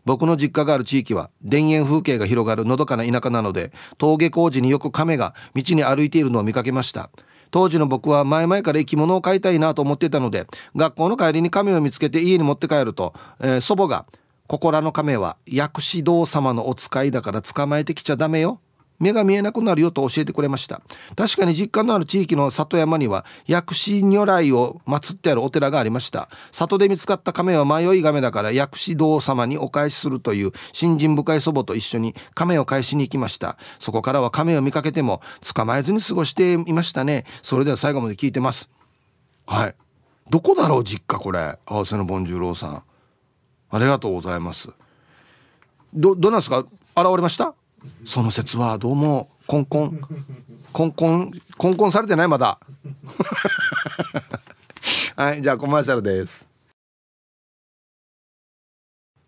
[0.04, 7.12] 僕の実家がある地域は田園風景が広がるのどかな田舎なので峠工事によく亀が道に歩いているのを見かけました
[7.52, 14.06] 当時の僕は前々から生き物を飼いたいなと思っていたので学校の帰りに亀を見つけて家に持って帰ると、えー、祖母が
[14.48, 18.60] 「ここらの亀は薬師堂様のお使いだから捕まえてきちゃダメよ」
[19.02, 20.82] 目が見えなくなるよと教えてくれました。
[21.18, 26.30] 確かに実家のある地域の里山には薬師如来を祀ってあるお寺がありました。
[26.52, 33.58] 里で見つかった亀は迷い亀だから薬師堂様にお返しするという信心深い祖母と一緒に亀を返しに行きました。
[33.80, 35.22] そこからは亀を見かけても
[35.54, 37.26] 捕まえずに過ごしていましたね。
[37.42, 38.70] それでは最後まで聞いてます。
[39.48, 39.76] はい。
[40.30, 41.58] どこだろう実家これ。
[41.66, 42.84] 合わせのボンジューローさん。
[43.72, 44.70] ありがとうございます。
[45.94, 46.60] どどうなんですか？
[46.60, 47.54] 現れました？
[48.06, 50.00] その説はどうもコンコン
[50.72, 52.60] コンコンコンコンされてないまだ。
[55.15, 56.48] はいじゃあコマーシャルです。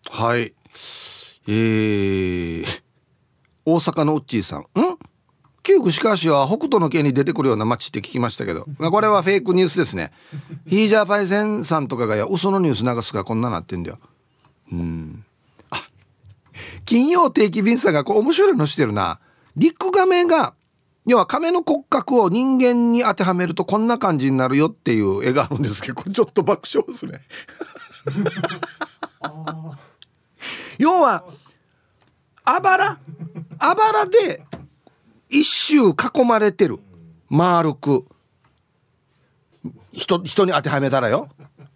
[0.10, 0.54] はい。
[1.48, 2.66] えー、
[3.66, 4.62] 大阪のうっちーさん。
[4.62, 4.66] ん？
[5.64, 8.68] 旧串川市は北斗の家に出てくるような街って聞きましたけど。
[8.92, 10.12] これはフェイクニュースですね。
[10.68, 14.00] ヒージャーパイセンさんとかが嘘のニュース流すからこんななってんだよ。
[14.72, 15.26] うん。
[16.86, 19.20] 金曜定期便さんがこう面白いのしてるな。
[19.56, 20.54] リックガメが、
[21.06, 27.22] 要は亀の骨格を人間に当てはめるとこんな感じになるよっていう絵があるんですけど、 これちょっと爆笑ですね。
[30.78, 31.26] 要は、
[32.46, 33.00] あばら
[33.60, 34.44] あばらで
[35.30, 36.80] 一周囲まれてる。
[37.30, 38.06] 丸く。
[39.94, 41.30] 人、人に当てはめたらよ。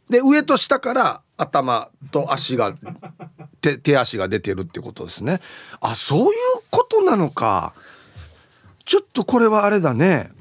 [0.10, 2.76] で、上と下から頭と足が
[3.62, 5.40] 手手足が出てるってことですね。
[5.80, 7.74] あそういうことなのか。
[8.86, 10.32] ちょっとこれはあれだね。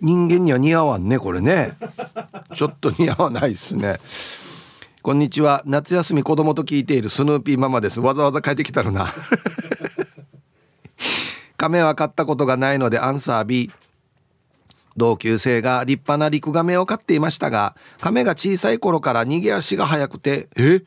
[0.00, 1.72] 人間には似合わんねこれね。
[2.54, 3.98] ちょっと似合わないですね。
[5.02, 5.62] こんにちは。
[5.66, 8.00] 夏休み子供と聞いているスヌーピーママです。
[8.00, 9.12] わざわざ帰ってきたるな。
[11.56, 13.70] 亀は飼ったことがないのでアンサー B
[14.96, 20.82] 同級生が立派な陸亀を飼っていましたが亀が小さい頃から逃げ足が速くてえ？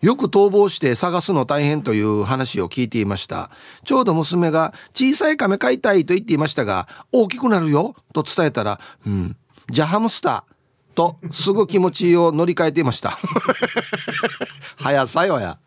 [0.00, 3.50] よく逃亡して探すの大変という話を聞いていました。
[3.84, 9.36] ちょうど娘が小さい亀飼いたいと言っていましたが大きくなるよと伝えたらうん
[9.70, 13.18] じゃあハムスターとすぐ気持ちを乗り換えていました。
[14.78, 15.58] 早さよや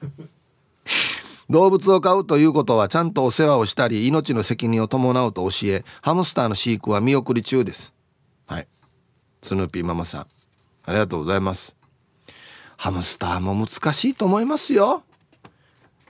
[1.52, 7.94] 動物を飼うということはちゃんとお世話をしたり命の責任を伴うと教えハムスターの飼育は見送り中です。
[8.48, 8.68] はい。
[9.44, 10.28] スヌーピーママさん。
[10.86, 11.76] ありがとうございます。
[12.78, 15.04] ハムスターも難しいと思いますよ。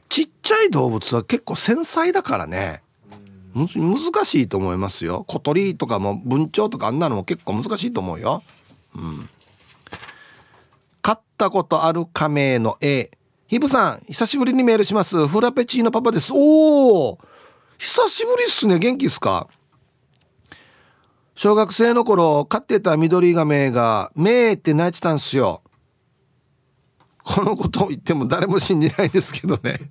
[0.09, 2.83] ちっちゃい動物は結構繊細だからね。
[3.55, 5.25] 難しいと思いますよ。
[5.27, 8.43] 小鳥とかも文鳥とかあんなのも結構難しいと思うよ。
[8.95, 9.29] うん。
[11.01, 13.09] 飼ったことある仮名の A
[13.51, 15.27] ヒブさん、久しぶりにメールします。
[15.27, 16.31] フラペチーノパパです。
[16.33, 17.19] おお
[17.77, 18.79] 久しぶりっすね。
[18.79, 19.49] 元気っすか？
[21.35, 25.63] 小学生の頃、飼ってた緑亀が、めーって泣いてたんすよ。
[27.25, 29.81] このことを言っても誰も信じないですけどね。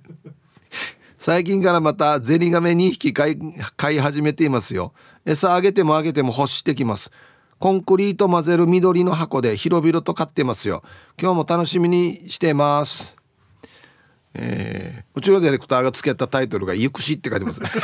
[1.17, 3.39] 最近からまたゼニガメ2匹飼い
[3.77, 4.91] 飼い始めていますよ。
[5.23, 7.11] 餌あげてもあげても欲してきます。
[7.59, 10.81] コンクリート混ぜる緑の箱で広々と飼ってますよ。
[11.21, 13.20] 今日も楽しみにしてます。
[14.33, 17.69] えー、うちのディレクターがつけたタイトルが「ゆくし」って書いてますね。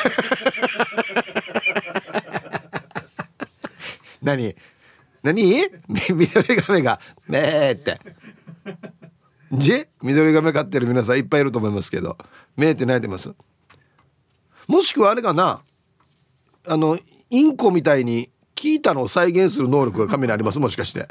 [4.22, 4.56] 何？
[5.24, 5.44] 何？
[6.10, 8.00] 緑亀が「ねえ」って。
[9.52, 9.86] じ？
[10.02, 12.18] 緑亀飼ってる皆さんいっぱいいると思いますけど
[12.56, 13.34] 目って泣いてます？
[14.68, 15.62] もしくはあれかな？
[16.66, 20.60] あのインコみたいに聞いたのを再現する能力が亀にあります？
[20.60, 21.08] もしかして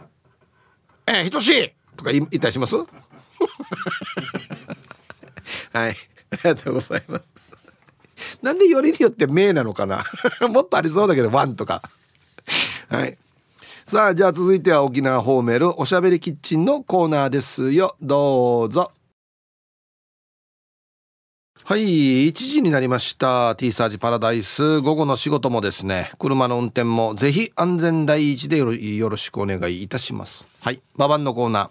[1.07, 1.49] 「えー、等し！
[1.49, 2.77] い!」とか言ったりします？
[5.77, 5.97] はい。
[6.31, 7.25] ありがとうございます。
[8.43, 10.05] なんでよりによって名なのかな？
[10.49, 11.83] もっとありそうだけど、ワンとか。
[12.89, 13.19] はい。
[13.87, 17.95] さあ、じゃあ続いては沖縄ホーメルおしゃべりキッチンのコーナーですよ。
[18.01, 18.91] どうぞ。
[21.63, 23.55] はい、1時になりました。
[23.57, 24.81] T サージパラダイス。
[24.81, 30.47] 午後の仕事もですね、車の運転もぜひ安全第一でよろしくお願いいたします。
[30.61, 31.71] はい、ババンのコーナー。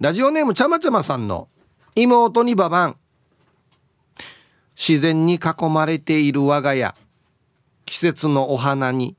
[0.00, 1.48] ラジオネームちゃまちゃまさんの
[1.96, 2.96] 妹にババン。
[4.80, 6.94] 自然に囲まれている我が家。
[7.84, 9.14] 季節のお花に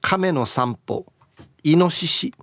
[0.00, 1.06] 亀の散歩
[1.62, 2.34] イノシシ。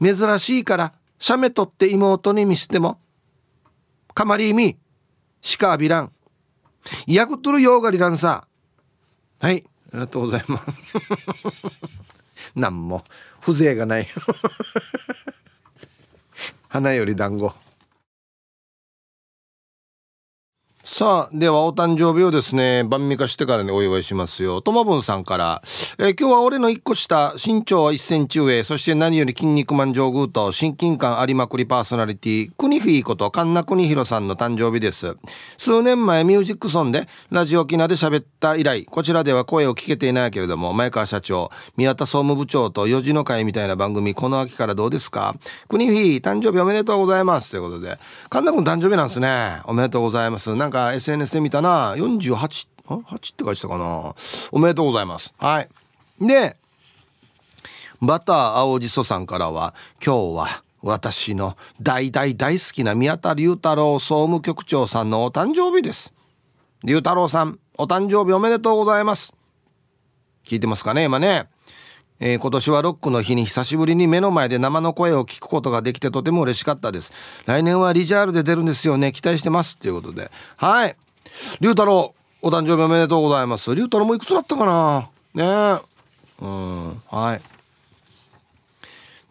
[0.00, 3.00] 珍しいから写メ撮って妹に見せても
[4.14, 4.78] かまりみ
[5.42, 6.12] しかあびらん
[7.08, 8.46] ヤクトルヨーガリランさ。
[9.40, 10.64] はいありがとうございます。
[12.54, 13.02] なんも
[13.40, 14.06] 風情がない。
[16.68, 17.52] 花より団子。
[20.90, 24.62] さあ、ではお誕生日をですね、晩味化してからにお祝いしますよ。
[24.62, 25.62] ともぶんさんから、
[25.98, 35.14] えー、今日は俺の一個下、身長は1センチ上、そして何より筋肉マン上宮と親近感ありまくりパーソナリティ、クニフィーこと神田国弘さんの誕生日です。
[35.58, 45.36] 数年前ミュージックソンでラジオ沖縄で喋った以来、こちらでは声を聞けていないけれども、前川社長、宮田総務部長と四時の会みたいな番組、この秋からどうですか？
[45.68, 47.50] クニフィー、誕生日おめでとうございます。
[47.50, 47.98] ということで、
[48.30, 49.60] 神田君誕生日なんですね。
[49.66, 50.56] おめでとうございます。
[50.56, 51.94] なんかか SNS で見たな。
[51.94, 54.14] 48あ8って書いてたかな。
[54.52, 55.34] おめでとうございます。
[55.38, 55.68] はい。
[56.20, 56.56] で
[58.00, 66.12] バター青じそさんからは今日は私の大大大好きな宮田龍太郎総務局長さんのお誕生日です。
[66.84, 69.32] 龍太郎さんお誕生日おめでとうございます。
[70.44, 71.48] 聞いてますかね今ね。
[72.20, 77.12] えー、今年はロックの日に久しぶりに目の前で生の声を聞くことができてとても嬉しかったです。
[77.46, 79.12] 来年はリジャールで出るんですよね。
[79.12, 79.78] 期待してます。
[79.78, 80.30] ということで。
[80.56, 80.96] はい。
[81.60, 83.74] 龍太郎、お誕生日おめでとうございます。
[83.74, 85.08] 龍太郎もいくつだったかな？
[85.34, 85.80] ね
[86.40, 87.02] うん。
[87.08, 87.40] はい。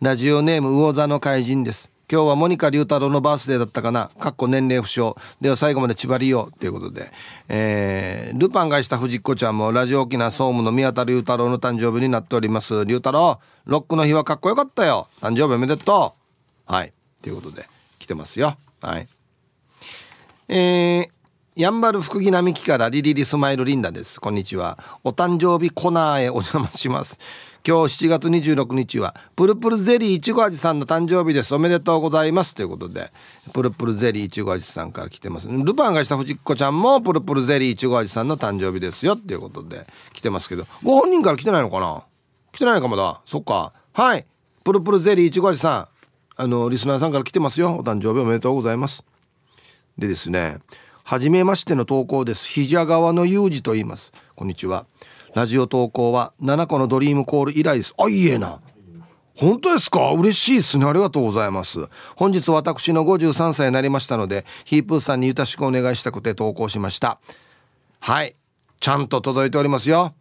[0.01, 1.91] ラジオネーム魚座の怪人です。
[2.09, 4.09] 今日はモニカ龍太郎のバースデーだったかな？
[4.17, 5.17] かっこ年齢不詳。
[5.41, 6.57] では最後まで縛りよう。
[6.57, 7.11] ということで。
[7.49, 12.85] えー、ルパンがした藤子ちゃんもラジオ沖縄総務の宮田龍太郎の誕生日になっております。
[12.85, 15.09] 龍太郎、ロックの日はかっこよかったよ。
[15.19, 16.15] 誕生日おめでと
[16.69, 16.73] う。
[16.73, 16.93] はい。
[17.21, 17.67] ということで、
[17.99, 18.55] 来てますよ。
[18.79, 19.07] はい。
[20.47, 21.09] えー、
[21.57, 24.21] やんばる福木並木からリリリスマイルリンダです。
[24.21, 24.79] こんにちは。
[25.03, 27.19] お誕生日コナーへお邪魔します。
[27.67, 31.53] 今日7月26日はプルプルゼリーいちご味さんの誕生日です。
[31.53, 32.55] おめでとうございます。
[32.55, 33.11] ということで
[33.51, 35.49] プルプルゼリーいちご味さんから来てます。
[35.49, 39.15] ルパンがした藤子ちゃんもプルプルゼリーいちご味さんの誕生日ですよ。
[39.15, 42.05] っていうことで来てますけどご本人から来てないのかな？
[42.53, 43.19] 来てないのかまだ？
[43.25, 43.73] そっか。
[43.91, 44.25] はい。
[44.63, 45.89] プルプルゼリーいちご味さ
[46.37, 46.41] ん。
[46.41, 47.73] あのリスナーさんから来てますよ。
[47.73, 49.03] お誕生日おめでとうございます。
[49.97, 50.59] でですね
[51.03, 52.47] 初めましての投稿です。
[52.47, 54.13] 肘川の裕二と言います。
[54.37, 54.85] こんにちは。
[55.37, 57.93] ラジオ投稿は7個のドリームコール以来です。
[57.95, 58.59] あいいえな。
[59.35, 60.11] 本当ですか？
[60.13, 60.85] 嬉しいですね。
[60.87, 61.87] ありがとうございます。
[62.15, 67.19] 本日私の53歳になりましたのでヒープーさんにゆたしくお願いしたくて投稿しました。
[67.99, 68.35] はい。
[68.79, 70.15] ちゃんと届いておりますよ。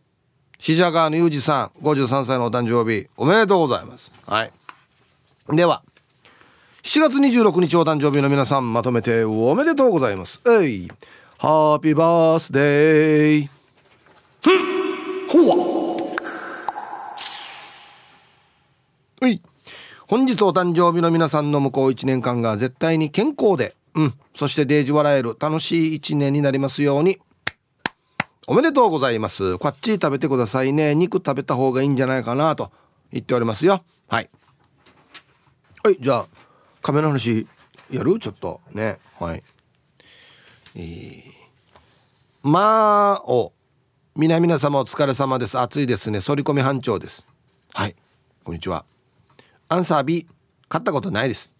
[0.58, 4.12] ひじゃがのゆうじさん53歳のお誕生日おめでとうございます。
[4.26, 4.52] はい。
[5.48, 5.82] では
[6.82, 10.42] 7月26日お誕生日の皆さんまとめておめでとうございます。
[10.46, 10.92] えい。
[11.38, 14.75] ハッピーバースデー。
[15.28, 15.56] ほわ
[19.20, 19.42] はい。
[20.06, 23.74] 本日お誕生日の皆さんの向こう1年間が絶対に健康で。
[23.94, 24.14] うん。
[24.34, 27.18] そしてデージ笑える楽しい1年になりますように。
[28.46, 29.58] おめでとうございます。
[29.58, 30.94] こっち食べてくださいね。
[30.94, 32.70] 肉食べた方がいいんじゃないかなと。
[33.10, 33.82] 言っておりますよ。
[34.08, 34.30] はい。
[35.82, 36.26] はいじゃあ
[36.82, 37.46] 亀の話
[37.90, 38.20] やる？
[38.20, 38.60] ちょっと。
[38.72, 38.98] ね。
[39.18, 39.42] はい。
[40.76, 41.22] えー、
[42.42, 43.55] まあお。
[44.18, 45.58] 皆々様お疲れ様です。
[45.58, 46.20] 暑いですね。
[46.20, 47.28] 反り込み班長です。
[47.74, 47.94] はい。
[48.44, 48.86] こんにちは。
[49.68, 50.26] アンサー B
[50.70, 51.52] 買ったことないです。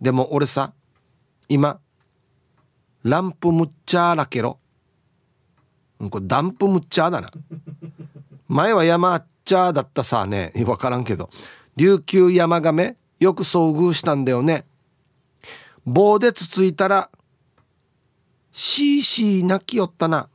[0.00, 0.72] でも俺さ
[1.50, 1.80] 今
[3.02, 4.58] ランプムッチャーラケロ
[6.08, 7.30] これダンプムッチャーだな。
[8.48, 10.50] 前は山っちゃーだったさね。
[10.56, 11.28] 分からんけど。
[11.76, 14.64] 琉球山亀よく遭遇したんだよね。
[15.84, 17.10] 棒でつついたら
[18.50, 20.30] シーシー泣きよったな。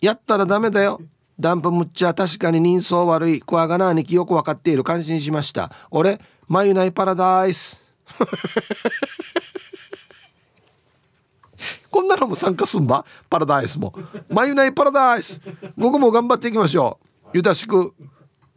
[0.00, 1.00] やったらダメだよ。
[1.38, 3.40] ダンプムッチャ確かに人相悪い。
[3.40, 4.84] クワガナ兄貴よくわかっている。
[4.84, 5.70] 感心しました。
[5.90, 7.82] 俺眉ないパラダイス。
[11.90, 13.04] こんなのも参加すんば？
[13.28, 13.94] パラダイスも。
[14.28, 15.40] 眉ないパラダイス。
[15.76, 17.30] 僕も頑張っていきましょう。
[17.34, 17.94] ゆたしく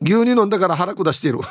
[0.01, 1.39] 牛乳飲んだから腹下している。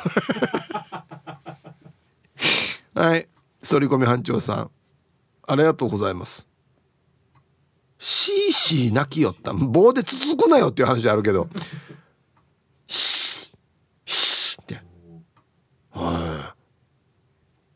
[2.93, 3.27] はい。
[3.67, 4.69] 反り込み班長さん。
[5.47, 6.45] ありがとうございます。
[8.05, 9.53] シーシー泣きよった。
[9.53, 11.47] 棒でつつくなよっていう話あるけど。
[12.85, 13.51] シー
[14.05, 14.81] シーって。
[15.91, 16.59] はい。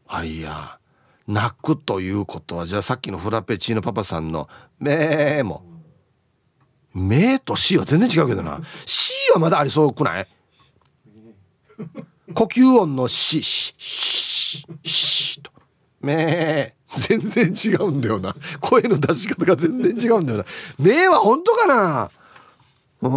[0.09, 0.79] あいや。
[1.27, 4.47] 泣くということはじゃあさっきのフラペチーノパパさんの
[4.79, 5.63] 「め」も
[6.93, 10.27] 「め」と「し」は全然違うけどな「し」はまだありそうくない？
[12.33, 13.75] 呼吸音の「し」「し」
[14.85, 15.51] 「し」と
[15.99, 18.36] 「め」全然違うんだよな。
[18.60, 20.45] 声の出し方が全然違うんだよな。
[20.80, 22.12] 目は本当かな？
[23.02, 23.12] うん。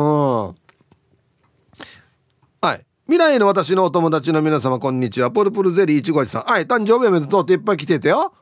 [2.61, 2.85] はい。
[3.07, 5.31] 未来の私のお友達の皆様こんにちは。
[5.31, 6.66] ポルポルゼリーいちごさんはい。
[6.66, 8.33] 誕生日おめでとうっていっぱい来ててよ。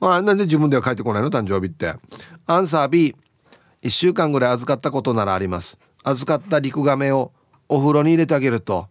[0.00, 1.30] あなんで自分では帰ってこないの？
[1.30, 1.94] 誕生日って。
[2.46, 3.14] アンサー B1
[3.88, 5.78] 週間ぐらい預かったことならあります。
[6.02, 7.32] 預かったリクガメを
[7.68, 8.88] お風呂に入れてあげると。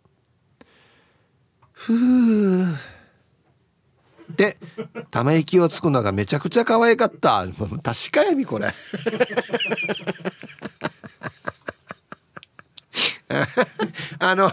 [1.73, 2.75] ふう。
[4.35, 4.57] で
[5.11, 7.45] ため息をつくのがめちゃくちゃ可愛かった。
[7.83, 8.73] 確かやみこれ。
[14.19, 14.51] あの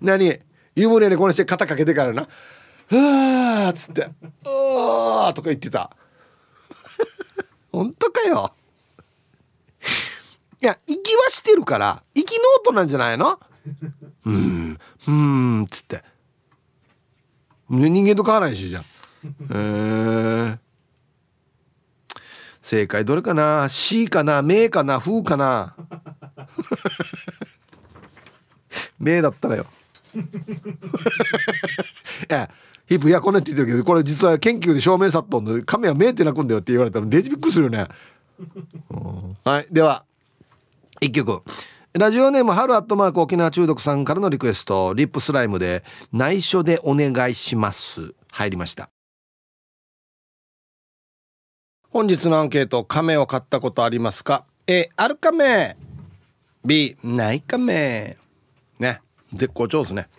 [0.00, 0.40] 何？
[0.74, 2.22] 湯船にこのして肩かけてからな
[2.90, 4.04] 「はあ」っつって
[4.46, 5.90] 「ああ」とか言ってた。
[7.72, 8.54] 本当かよ。
[10.60, 13.38] いや息はしてるから息の音なんじゃないの？
[14.24, 16.02] うんうんっつって。
[17.68, 18.84] 人間と変わらないしじゃん
[19.50, 20.58] えー、
[22.60, 24.42] 正解どれかな？C かな？
[24.42, 24.98] 名かな？
[24.98, 25.74] 風かな？
[28.98, 29.66] 名だったらよ。
[30.14, 30.18] い
[32.28, 32.50] や
[32.86, 37.86] ヒップいやこんなって言ってるけどこれ実は研究で証明さっとんの亀は名って鳴くんだよって言われたらデジびっくりするよね。
[39.44, 40.04] はいでは
[41.00, 41.42] 一曲。
[41.92, 44.94] ラジオネーム春アットマーク沖縄中毒さんからのリクエスト。
[44.94, 48.14] リップスライムで内緒でお願いします。
[48.30, 48.90] 入りました。
[51.90, 55.74] 本日のアンケート亀を買ったことありますか？A ある亀
[56.62, 58.18] B ない亀
[58.78, 59.00] ね。
[59.32, 60.08] 絶好調ですね。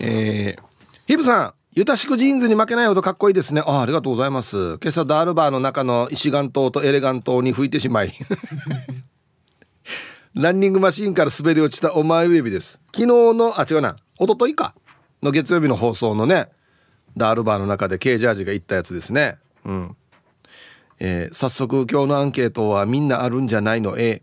[0.00, 0.62] えー、
[1.06, 3.62] ヒブさんゆたしくジーンズに負けないほどかっこいいですね。
[3.64, 4.78] あありがとうございます。
[4.82, 8.12] 今朝ダールバーの中の石岩島とエレガン島に吹いてしまい。
[10.34, 12.80] ランニングマシーンから滑り落ちたお前ウェビです。
[12.92, 13.94] 昨日のあ違うな。
[14.18, 14.74] 一昨日か。
[15.22, 16.48] の月曜日の放送のね。
[17.16, 19.38] ダールバーの中で K ジャージが言ったやつですね。
[19.64, 19.96] うん。
[21.00, 24.22] えー、早速今日のアンケートはみんなあるんじゃないの？A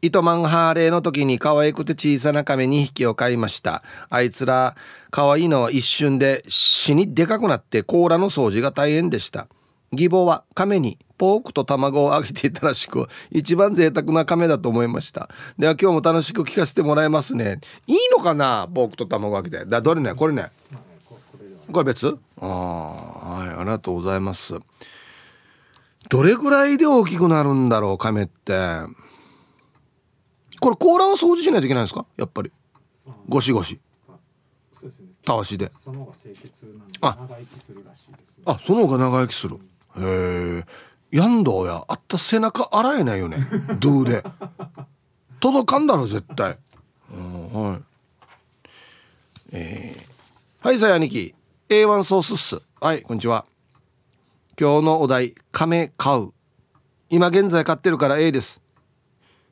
[0.00, 3.82] 糸満ハーレーの時に可愛くて小さな亀2匹を買いました。
[4.10, 4.76] あいつら
[5.10, 9.46] 可愛いのは一瞬で死にでかくなって甲羅の掃除が大変でした。
[9.92, 15.30] 義母は亀にポークと卵をあげていたらしく一番贅沢な亀だと思いました。
[15.58, 17.60] では今日も楽しく聞かせてもらいますね。
[17.86, 18.68] いいのかな？
[18.74, 19.64] ポークと卵あげて。
[19.64, 20.14] だどれね？
[20.14, 20.50] これね。
[21.72, 22.18] これ別？
[22.40, 24.54] ああはいありがとうございます。
[26.10, 28.52] どれぐらいで大きくなるんだろう亀って？
[30.60, 32.06] これ甲羅は掃除しないといけないんですか？
[32.16, 32.52] やっぱり。
[33.28, 33.80] ゴシゴシ。
[35.24, 35.72] たわしで。
[37.00, 37.16] あ。
[38.46, 39.56] あその方が長生きする。
[39.96, 40.64] へえ
[41.10, 43.46] やんどうやあった背中洗えないよね。
[43.80, 44.24] ドゥで。
[45.40, 46.58] 届かんだろ絶対、
[47.12, 47.82] うん、はい。
[49.52, 51.34] えー、はいさや兄貴
[51.74, 52.62] A1 ソースっす。
[52.80, 53.46] はいこんにちは。
[54.56, 56.28] 今日のお題亀買う。
[57.10, 58.62] 今現在飼ってるから A です。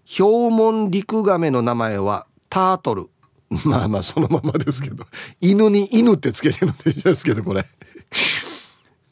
[0.04, 3.10] ヒョウモンリクガメの名前はタートル。
[3.66, 5.04] まあまあそのままですけど。
[5.40, 7.66] 犬に犬ってつけてるんですけどこれ。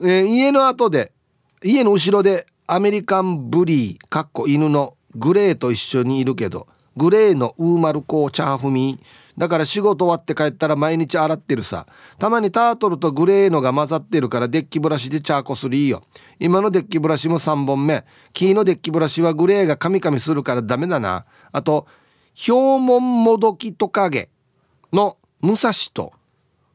[0.02, 1.10] えー、家の後で
[1.64, 9.04] 家の後ろでアメリカンブリーかっこ犬のグレーと一緒にいるけどグレーのウーマルコーチャーフミー
[9.40, 11.86] だから仕事終わって帰ったら毎日洗ってるさ。
[12.18, 16.02] たまにタートルとグレーのが混ざってるからデッキブラシでチャーコするいいよ。
[16.38, 18.04] 今のデッキブラシも3本目。
[18.34, 21.24] 木のデッキブラシはグレーがカミカミするからダメだな。
[21.52, 21.86] あと
[22.34, 24.28] ヒョウモンモドキトカゲ
[24.92, 26.12] の武蔵と。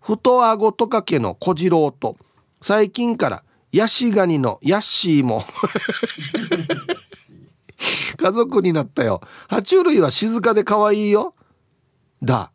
[0.02, 2.18] 太あごトカゲの小次郎と。
[2.64, 3.44] 最近から
[3.74, 5.44] ヤシガニのヤッシーも。
[8.18, 9.22] 家族になったよ。
[9.50, 11.36] 爬虫類は静かで可愛いよ。
[12.24, 12.52] だ。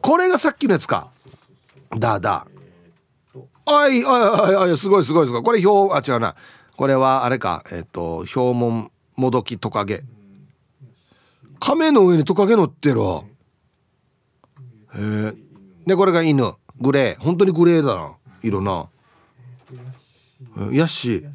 [0.00, 1.10] これがさっきのやつか。
[1.98, 2.46] だだ。
[3.66, 5.42] あいあいあいすごいすごいすごい。
[5.42, 6.34] これ表あ違うな。
[6.76, 7.64] これはあれか。
[7.70, 10.02] えっ、ー、と表門もどきトカゲ。
[11.60, 13.22] 亀の上にトカゲ乗ってるわ。
[14.94, 15.34] へえ。
[15.86, 16.54] でこれが犬。
[16.80, 17.22] グレー。
[17.22, 18.12] 本当にグレーだな。
[18.42, 18.88] 色な。
[20.72, 21.30] ヤッシー。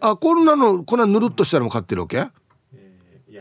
[0.00, 2.28] あこんなのこんなぬるっとしたのも飼ってるわけ？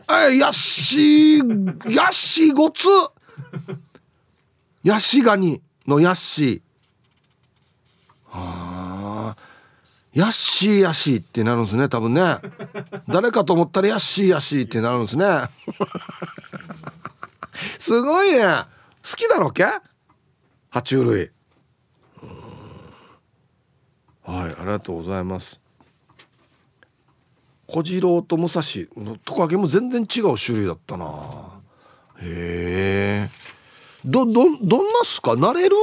[0.08, 2.86] あヤシーヤシーごつ。
[4.84, 8.38] ヤッシガニのヤッシー。
[8.38, 9.38] はあ。
[10.14, 12.38] ヤッシーヤッシーってなるんですね多分ね。
[13.08, 15.50] 誰かと思ったらヤッシーヤッシーってなるんですね。
[17.80, 18.40] すごいね。
[18.40, 19.66] 好きだろけ？
[20.72, 21.32] 爬虫類。
[24.24, 25.60] はいありがとうございます。
[27.68, 28.62] 小次郎と武蔵
[28.96, 31.06] のトカゲも全然違う種類だったな。
[32.22, 33.30] へえ。
[34.06, 34.56] どどどんな
[35.04, 35.32] っすか？
[35.34, 35.76] 慣れる？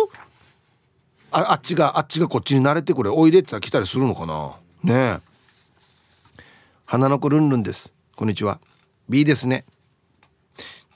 [1.31, 3.11] ああっちがあっちがこっちに慣れてくれ。
[3.11, 4.55] おいでって来たりするのかな？
[4.83, 6.43] ねえ。
[6.87, 7.93] 花の子ルンルンです。
[8.17, 8.61] こんにちは。
[9.09, 9.67] B ですね。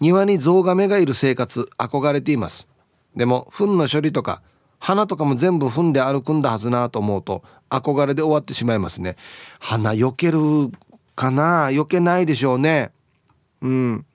[0.01, 2.67] 庭にゾウガメがいる生活憧れています。
[3.15, 4.41] でも糞の処理とか
[4.79, 9.17] 花とかも全部踏んで歩くんだはずなと思うと憧れで終わってしまいますね。
[9.59, 10.39] 花避ける
[11.15, 11.69] かな？
[11.71, 12.93] 避けないでしょうね。
[13.61, 14.07] うん。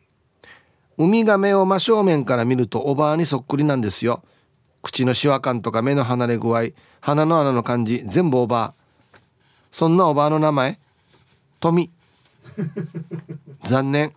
[0.98, 4.24] ウミガメを真正面から見るとおばあにそっくりなんですよ。
[4.82, 6.70] 口のシワ感とか目の離れ具合
[7.02, 8.74] 鼻の穴の感じ全部おばあ。
[9.72, 10.80] そんなおばあの名前？
[11.60, 11.92] 富
[13.64, 14.14] 残念。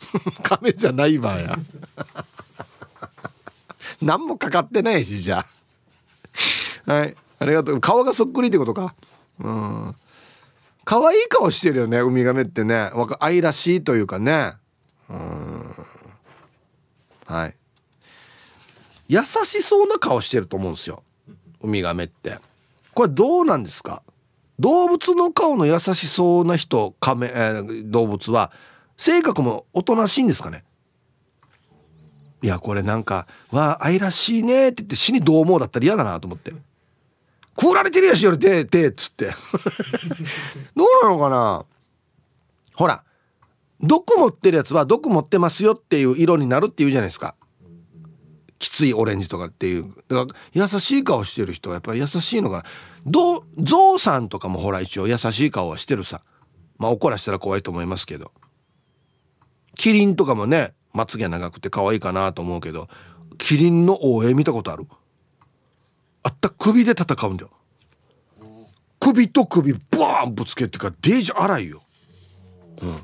[0.42, 1.58] 亀じゃないばや。
[4.00, 5.59] 何もかかってないしじゃあ。
[6.86, 7.16] はい。
[7.38, 7.80] ありがとう。
[7.80, 8.94] 顔がそっくりってことか。
[9.40, 9.94] うん。
[10.84, 12.90] 可愛い顔してるよねウミガメってね。
[13.20, 14.54] 愛らしいというかね。
[15.08, 15.74] うん。
[17.26, 17.54] はい。
[19.08, 21.02] 優しそうな顔してると思うんですよ。
[21.62, 22.38] ウミガメって。
[22.94, 24.02] これどうなんですか？
[24.58, 28.52] 動物の顔の優しそうな人カメ、えー、動物は
[28.98, 30.64] 性格もおとなしいんですかね？
[32.42, 36.52] いやこれなんか「わあ愛らしいね」って言って死にどう思うだったら嫌だなと思って
[37.60, 39.32] 「食られてるやしよりてて」っつって。
[40.74, 41.66] どうなのかな？
[42.74, 43.04] ほら
[43.82, 47.34] 毒持ってるやつは毒持ってますよっていう色になるっていうじゃないですか。
[48.58, 49.94] きついオレンジとかっていう。
[50.08, 52.64] だから優しい顔してる人はやっぱり優しいのかな。
[53.06, 56.20] どゾウさんとかもほら一応優しい顔はしてるさ。
[56.78, 58.32] まあ怒らしたら怖いと思いますけど。
[59.76, 62.88] キリンとかもねまつげ長くて可愛いかなと思うけど
[63.38, 64.86] キリンの応援見たことある？
[66.22, 67.50] あった首で戦うんだよ。
[68.98, 71.82] 首と首バーンぶつけてからデージ荒いよ。
[72.82, 72.98] うん。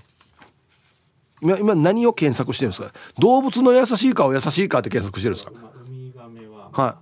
[1.40, 2.92] 今今何を検索してるんですか？
[3.18, 5.52] 動物の優しい顔優しい顔って検索してるんですか？
[6.82, 6.98] は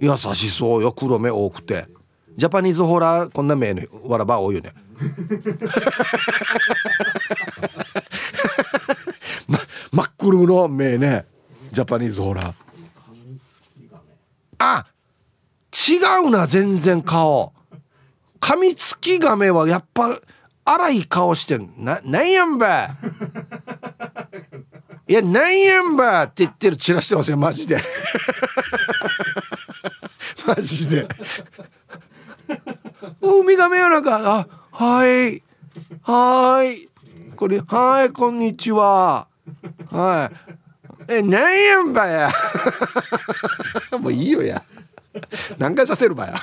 [0.00, 0.04] い。
[0.04, 0.92] 優しそうよ。
[0.92, 1.86] 黒目多くて。
[2.36, 4.72] ジャパニーズホラーこんな目のわらば多いよね。
[7.60, 8.02] ま、
[9.94, 11.24] 真っ黒の目ね。
[11.70, 12.54] ジャパニーズホラー。
[14.58, 14.86] あ
[15.88, 17.52] 違うな全然顔。
[18.40, 20.18] 噛みつきガメはやっぱ
[20.64, 21.72] 荒い顔してん。
[21.78, 22.96] ななんやんば
[25.06, 25.12] い。
[25.12, 27.78] やなんやんばって言ってる散らしてますよマジで。
[30.44, 31.06] マジで。
[33.20, 35.40] ウミガメやなんかあはい
[36.02, 36.88] はい。
[37.36, 39.28] これはいこんにちは。
[39.90, 40.36] はい。
[41.08, 42.30] えなんやんばや？
[44.00, 44.62] もういいよや。
[45.58, 46.34] 何回させるばや？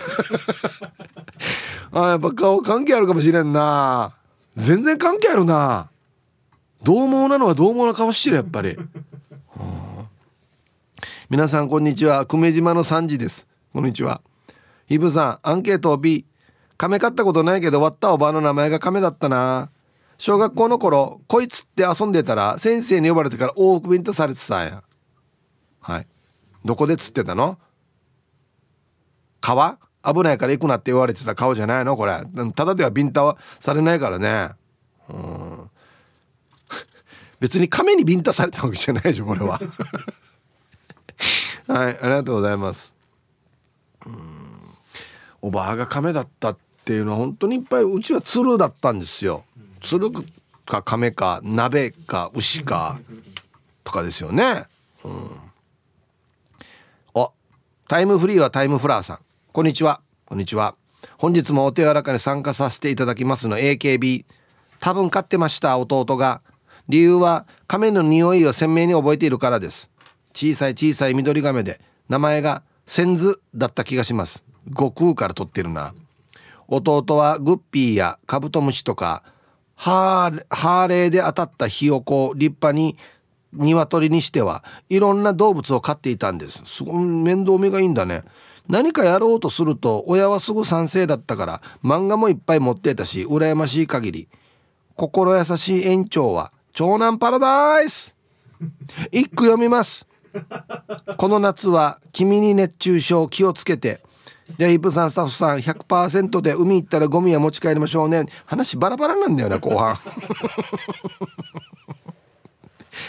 [1.94, 4.14] あやっぱ顔関係あるかもしれんな。
[4.56, 5.90] 全然関係あるな。
[6.84, 8.78] 獰猛なのは獰猛な顔してるやっぱり。
[11.30, 12.26] 皆さんこんにちは。
[12.26, 13.48] 久米島の3時です。
[13.74, 14.22] こんにちは。
[14.90, 16.26] イブさんアンケート B
[16.78, 19.70] 亀買ったことないけど割ったおばあの名前が亀だったな。
[20.22, 24.84] 小学校の頃こいつって遊んでたら先生に呼ばれてから往復便とされてさや。
[25.80, 26.08] はい。
[26.64, 27.58] どこで釣ってたの？
[29.40, 29.80] 川？
[30.06, 31.98] 危ないから行くなって言われてた顔じゃないの？
[31.98, 32.22] これ。
[32.54, 34.52] ただではビンタはされないからね。
[35.10, 35.72] うん。
[37.42, 39.60] 別に亀にビンタされたわけじゃないでしょこれは。
[41.68, 41.98] はい。
[42.00, 42.94] ありがとうございます。
[44.06, 44.16] うん。
[45.42, 49.46] おばあが亀だったっていうのは本当にいっぱいうちは鶴だったんですよ。
[49.82, 50.12] 鶴
[50.66, 53.00] か亀か鍋か牛か
[53.84, 54.66] とかですよね
[55.04, 55.30] うん
[57.14, 57.34] お
[57.88, 59.20] タイムフリーはタイムフラーさん
[59.54, 60.00] こんにちは。
[60.26, 60.76] こんにちは。
[61.18, 64.24] 本日もお手柔らかに参加させていただきますの AKB。
[64.80, 66.42] 多分飼ってました、弟が。
[66.88, 69.90] 理由は亀の匂いを鮮明に覚えているからです。
[70.34, 74.42] 小さい小さい緑亀で、名前が千図だった気がします。
[74.70, 75.94] 悟空から取ってるな。
[76.70, 79.24] 弟はグッピーやカブトムシとか、
[79.82, 82.98] ハーレーで当たったひよこを立派に
[83.52, 86.62] 鶏にしてはいろんな動物を飼っていたんです。
[86.66, 88.24] すごい面倒見がいいんだね。
[88.68, 94.28] 何かやろうとすると親はすぐ賛成だったから漫画もいっぱい持ってたし羨ましい限り
[94.96, 98.16] 心優しい園長は長男パラダイス
[99.12, 100.06] 一句読みます
[101.18, 104.02] この夏は君に熱中症気をつけて
[104.58, 108.26] でヒップさんスタッフさん100%で海行ったらゴミは持ち帰りましょうね。
[108.46, 109.98] 話バラバラなんだよね後半。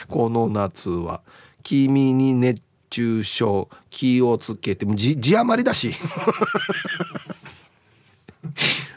[0.09, 1.23] この夏は
[1.63, 5.93] 君に熱中症気をつけて字字余りだし。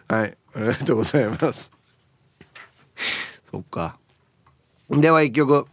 [0.08, 1.72] はいありがとうございます。
[3.50, 3.98] そっか。
[4.90, 5.66] では一曲。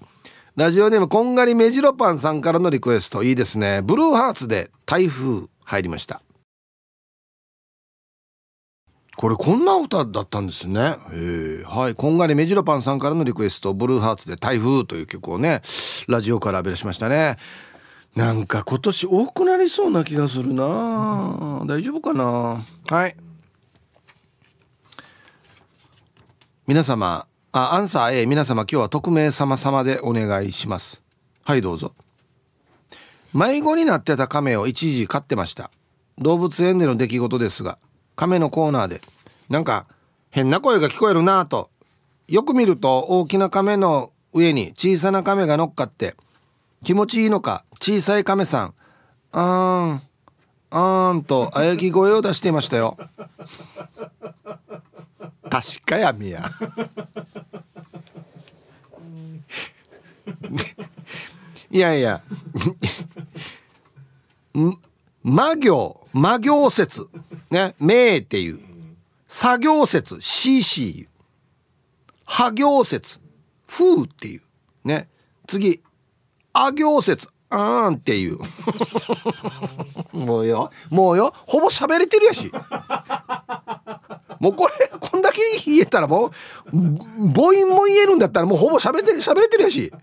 [0.54, 3.22] ラジオネームこんがりめじろパンさんからのリクエスト。
[3.22, 3.80] いいですね。
[3.82, 6.20] ブルーハーツで台風入りました。
[9.16, 10.96] これこんな歌だったんですね。
[11.66, 11.94] はい。
[11.94, 15.62] こんがりめじろパンさんからのリクエスト、ブルーハーツで台風という曲をね、
[16.08, 17.36] ラジオから浴び出しましたね。
[18.16, 21.62] なんか今年多くなりそうな気がするな。
[21.66, 22.60] 大丈夫かな？
[22.88, 23.16] はい。
[26.66, 31.02] 皆様あアンサー A 皆様今日は匿名様様でお願いします。
[31.44, 31.92] はいどうぞ。
[33.34, 35.70] 迷子になってた亀を一時飼ってました。
[36.18, 37.78] 動物園での出来事ですが
[38.16, 39.00] 亀のコーナーで。
[39.48, 39.86] なんか
[40.30, 41.70] 変な声が聞こえるなぁと。
[42.28, 46.16] よく見ると大きな亀の上に小さな亀が乗っかって
[46.84, 48.74] 気持ちいいのか小さい亀さん
[49.32, 50.00] あーん
[50.70, 52.96] あーんとあやき声を出していましたよ。
[55.50, 56.50] 確かやみや。
[61.70, 62.22] いやいや。
[65.22, 67.06] 魔行魔行説。
[67.52, 68.58] ね名っていう。
[69.28, 71.08] 作業説 CC
[72.24, 73.20] 破行説
[73.66, 74.42] 風っていう。
[74.84, 75.08] ね。
[75.46, 75.82] 次
[76.54, 78.38] あ行説あーんっていう。
[80.16, 80.70] もうよ。
[80.88, 81.34] もうよ。
[81.46, 82.50] ほぼ喋れてるやし。
[84.40, 86.30] もうこれこんだけ言えたらもう
[86.72, 89.92] 母音も言えるんだったらもうほぼ喋ってる喋れてるやし。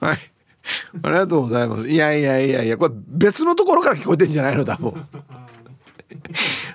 [0.00, 0.31] はい。
[1.02, 1.88] ありがとうございます。
[1.88, 4.92] いやいやいやいやこれ別のところから聞こえてんじゃないの多分。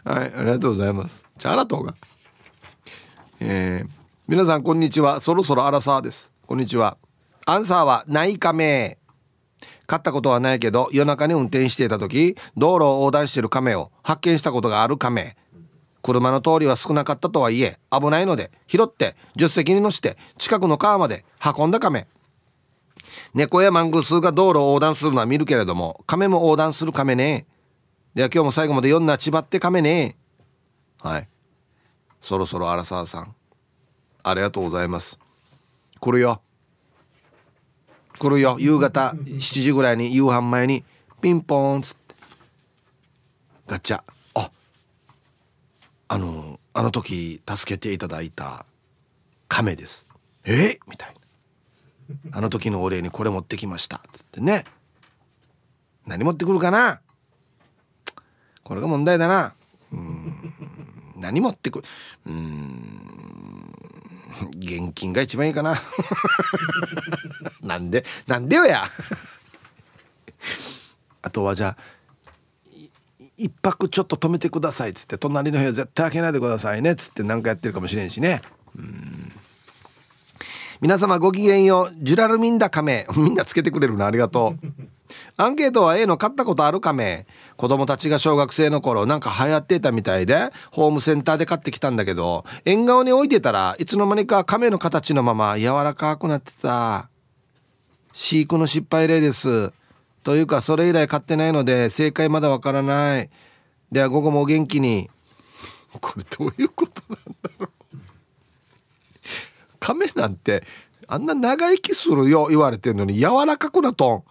[0.03, 1.25] はいありがとうございます。
[1.39, 1.93] チャラとが。
[3.39, 3.89] えー、
[4.27, 5.21] 皆さんこんにちは。
[5.21, 6.31] そろそろアラサーです。
[6.45, 6.97] こんにちは。
[7.45, 8.97] アンサーはないかめ
[9.85, 15.37] 買ったことはないけど夜中に運転していた時道路を横断している亀を発見したことがある亀
[16.01, 21.25] 車の通りは少なかったとはいえ危ないので拾って助手席に乗して近くの川まで
[21.57, 22.07] 運んだ亀
[23.37, 27.45] 猫やマングースが道路を横断するのは見るけれども亀も横断する亀ね。
[28.15, 30.17] では今日も最後まで読んだ千葉って亀ね。
[31.03, 31.27] はい。
[32.19, 33.35] そろそろ荒沢さん。
[34.23, 35.19] ありがとうございます。
[35.99, 36.41] 来るよ。
[38.17, 38.57] 来るよ。
[38.59, 40.83] 夕方7時ぐらいに夕飯前に
[41.21, 42.15] ピンポーンっつって。
[43.67, 44.01] ガチャ。
[44.33, 44.49] あ
[46.07, 48.65] あのあの時助けていただいた
[49.47, 50.07] 亀です。
[50.43, 50.79] え？
[50.87, 51.16] みたいな。
[52.31, 54.01] あの時のお礼にこれ持ってきました。
[54.11, 54.63] つってね。
[56.05, 57.01] 何持ってくるかな？
[58.63, 59.53] これが問題だな。
[59.91, 60.53] うん。
[61.17, 61.85] 何持ってくる？
[62.27, 63.73] うん。
[64.57, 65.75] 現金が一番いいかな。
[67.61, 68.05] なんで？
[68.27, 68.85] なんでよや。
[71.21, 71.77] あとはじゃあ
[73.35, 74.91] 一泊ちょっと止めてください。
[74.91, 76.91] っつって隣の部屋絶対開けないでくださいね。
[76.91, 78.41] っつって何かやってるかもしれんしね。
[78.77, 79.31] うん。
[80.79, 81.95] 皆様ごきげんよう。
[81.97, 83.07] ジュラルミンダカメ。
[83.17, 84.05] みんなつけてくれるな。
[84.05, 84.67] ありがとう。
[85.37, 87.25] アンケートは A の買ったことあるカメ。
[87.55, 97.09] 子供たちが小学生の頃なんか流行ってたみたいでホームセンターで買ってきたんだけど縁側に置いてたらいつの間にか亀の形のまま柔らかくなってた。
[98.13, 99.71] 飼育の失敗例です。
[100.23, 103.29] というかそれ以来買ってないので正解まだわからない。
[103.91, 105.09] では午後もお元気に。
[105.99, 107.76] これどういうことなんだろう
[109.87, 110.63] 亀なんて
[111.07, 114.23] あんな長生きするよ言われてんのに柔らかくなとん。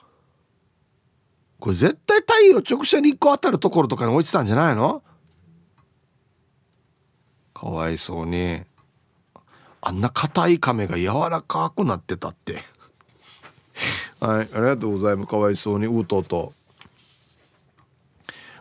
[1.58, 5.02] これ絶対太陽直射日光当たるところとかに置いてたんじゃないの？
[7.54, 8.60] かわいそうに。
[9.80, 12.62] あんな硬い亀が柔らかくなってたって。
[14.20, 15.30] はいありがとうございます。
[15.30, 16.52] かわいそうにうとうと。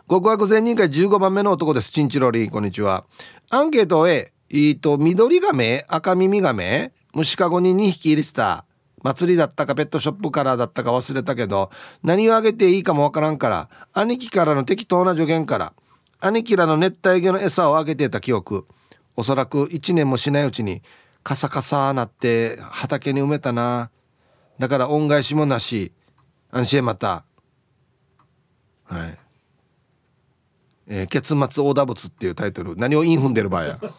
[0.08, 1.90] 極悪善人会15番目の男です。
[1.90, 3.04] チンチロリンこんにちは。
[3.50, 5.84] アンケート A えっと緑亀？
[5.88, 6.92] 赤耳亀？
[7.14, 8.64] 虫かごに2匹入れてた。
[9.02, 11.70] 祭りだったかペットショップからだったか忘れたけど
[12.02, 15.72] 何をあげていいかもわからんから兄貴からの適当な助言から
[16.18, 18.66] 兄貴らの熱帯魚の餌をあげてた記憶。
[19.16, 20.82] おそらく1年もしないうちに
[21.22, 23.90] カサカサなって畑に埋めたな。
[24.58, 25.92] だから恩返しもなし。
[26.50, 27.24] 安心また。
[28.84, 29.18] はい。
[30.88, 33.80] えー、結末オーダー物っていうタイトル何をインフンでる場合や。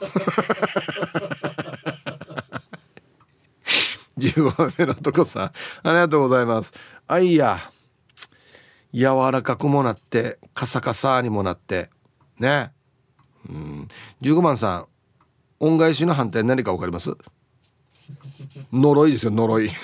[4.17, 5.51] 15番目のとこさんあ
[5.85, 6.73] りがとうございます。
[7.07, 7.69] あいや
[8.93, 11.89] 柔らかくもなってカサカサにもなって
[12.39, 12.71] ね。
[13.47, 13.87] うん。
[14.21, 14.85] 15番さん
[15.59, 17.15] 恩返しの反対何か分かります？
[18.71, 19.69] 呪いですよ呪い。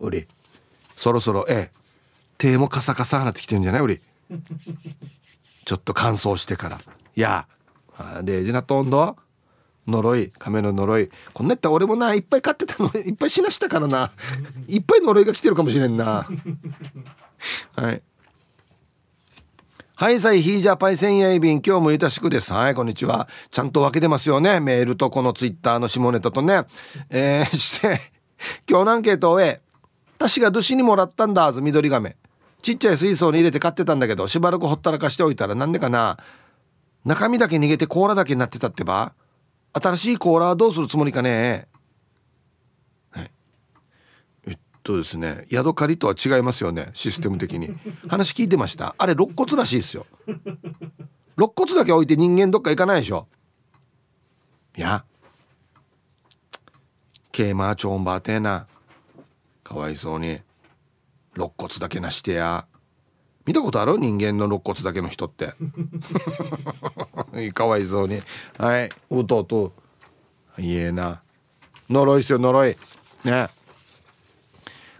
[0.00, 0.26] 俺
[0.96, 1.82] そろそろええ。
[2.38, 3.82] 手もカサカサなってきてるんじゃない？
[3.82, 4.00] 俺
[5.64, 6.80] ちょっと乾燥してから。
[7.14, 7.46] いや
[8.22, 9.16] デージなとんど
[9.86, 11.10] 呪い亀の呪い。
[11.32, 14.12] こんなやったら俺もないっぱい飼ってたの いっぱい死なしたからな。
[14.68, 16.26] いっぱい呪いが来てるかもしれんな。
[17.76, 18.02] はい。
[19.94, 22.52] はいさいヒージャーパイセンヤイビン今日もゆたしくです。
[22.52, 23.28] はいこんにちは。
[23.50, 24.60] ちゃんと分けてますよね。
[24.60, 26.64] メールとこのツイッターの下ネタとね。
[27.10, 28.00] えー、して
[28.68, 29.60] 今日のアンケートを終え
[30.16, 32.16] 私が年にもらったんだず緑亀
[32.62, 36.18] ちっちゃい水槽に入れて飼ってたんだけどしばらくほったらかしておいたらなんでかな。
[37.04, 39.12] 中身だけ逃げて甲羅だけになってたってば。
[39.72, 41.66] 新しい甲羅はどうするつもりかね。
[43.10, 43.30] はい
[44.46, 47.74] えっとですねヤドカリとは違いますよねシステム的に。
[48.08, 48.94] 話聞いてました。
[48.96, 50.06] あれ肋骨らしいですよ。
[51.36, 53.26] 肋骨だけ置いて人間どっか行かないでしょ。
[54.76, 55.04] いや。
[57.32, 58.66] ケーマーチョンバーテーな
[59.64, 60.40] かわいそうに。
[61.34, 62.66] 肋骨だけなしてや。
[63.44, 63.98] 見たことある？
[63.98, 65.54] 人間の肋骨だけの人って。
[67.54, 68.22] かわいそうに。
[68.58, 68.90] はい。
[69.10, 69.72] うとうと
[70.58, 71.22] いえな。
[71.90, 72.76] 呪いっすよ呪い。
[73.24, 73.48] ね。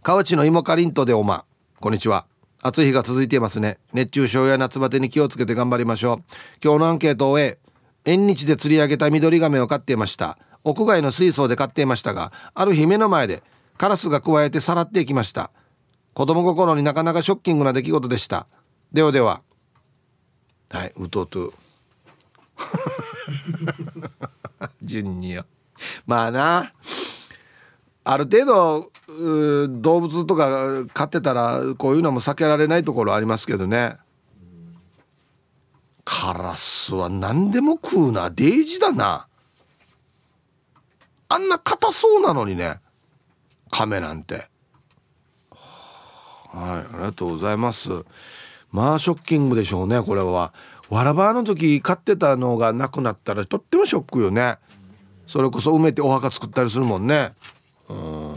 [0.03, 1.45] 河内の芋かりんとでおま。
[1.81, 2.27] こんにちは。
[2.61, 3.79] 暑い日が続いていますね。
[3.93, 6.23] 熱中症や夏バテに気をつけて頑張りましょう。
[6.63, 7.59] 今日のアンケートを終え
[8.05, 10.39] 縁日で釣り上げた緑亀を飼っていました。
[10.65, 13.43] 屋外の水槽で飼っていましたがある日目の前で
[13.79, 15.51] カラスが加えてさらっていきました。
[16.15, 18.47] 子供心になかなかショッキングな出来事でした。
[18.93, 19.43] ではでは。
[20.69, 21.53] はいうとうと
[24.81, 25.45] 順によ
[26.07, 26.73] まあな。
[28.05, 28.91] ある程度
[29.81, 33.97] 動物とか飼ってたらこういうのも避けられないところありますけどね。
[36.05, 38.31] カラスは何でも食うな。
[38.31, 39.29] デイジだな。
[41.29, 42.81] あんな硬そうなのにね。
[43.71, 44.49] 亀なんて
[46.53, 47.91] はいありがとうございます。
[48.71, 50.53] まあショッキングでしょうねこれは。
[50.91, 54.59] わらばの時飼ってたのがなくなったらとってもショックよね。
[55.27, 57.33] それこそ埋めてお墓作ったりするもんね。
[57.89, 58.35] うん。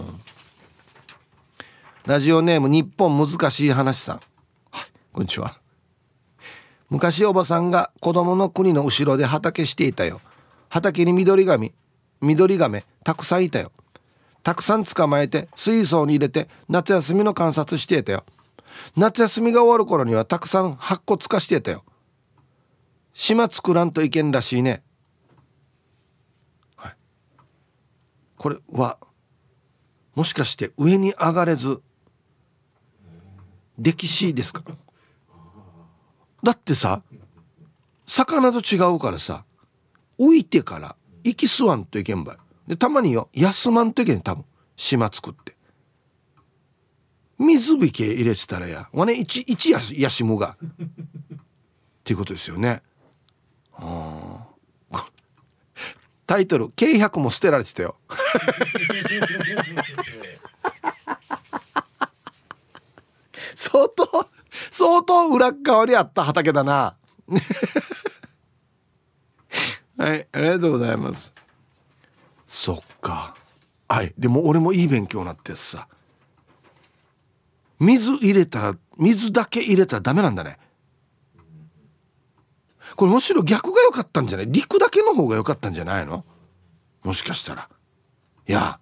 [2.06, 4.22] ラジオネーム日本難しい話さん。
[4.72, 5.60] はいこんにちは。
[6.90, 10.22] 昔おばさんが子供の国の後ろで畑していたよ。
[10.70, 11.74] 畑に緑髪
[12.22, 13.72] 緑亀たくさんいたよ。
[14.46, 18.24] たくさん捕まえて水槽に入れて夏休みの観察してたよ。
[18.96, 21.84] 夏休みが終わる頃にはたくさん8個つかしてたよ。
[23.16, 24.84] 島作らんといけんらしいね。
[26.76, 26.96] はい。
[28.38, 29.00] これは
[30.14, 31.82] もしかして上に上がれず
[33.80, 34.62] 歴史ですか？
[36.44, 37.02] だってさ
[38.06, 39.44] 魚と違うからさ
[40.20, 42.38] 浮いてから息吸わんといけんばい。
[42.68, 44.46] でたまによ休まんといけん多分。
[44.76, 45.56] 島作って。
[47.38, 48.90] 水引け入れてたらや。
[48.92, 50.58] わね一一ややしむが。
[50.62, 50.68] っ
[52.04, 52.82] ていうことですよね。
[56.28, 57.98] タイトル「軽百も捨てられてたよ。
[63.56, 64.30] 相当
[64.72, 66.96] 相当裏側にあった畑だな。
[69.98, 71.34] はいありがとうございます。
[72.56, 73.36] そっか。
[73.90, 74.14] はい。
[74.18, 75.90] でも俺もいい勉強になってさ。
[77.82, 80.58] 水入れたら水だけ入れたらダメなんだね。
[82.96, 84.48] これむしろ逆が良かったんじゃない？
[84.50, 86.24] 陸だけの方が良かったんじゃないの？
[87.04, 87.70] もしかしたら。
[88.48, 88.80] いや。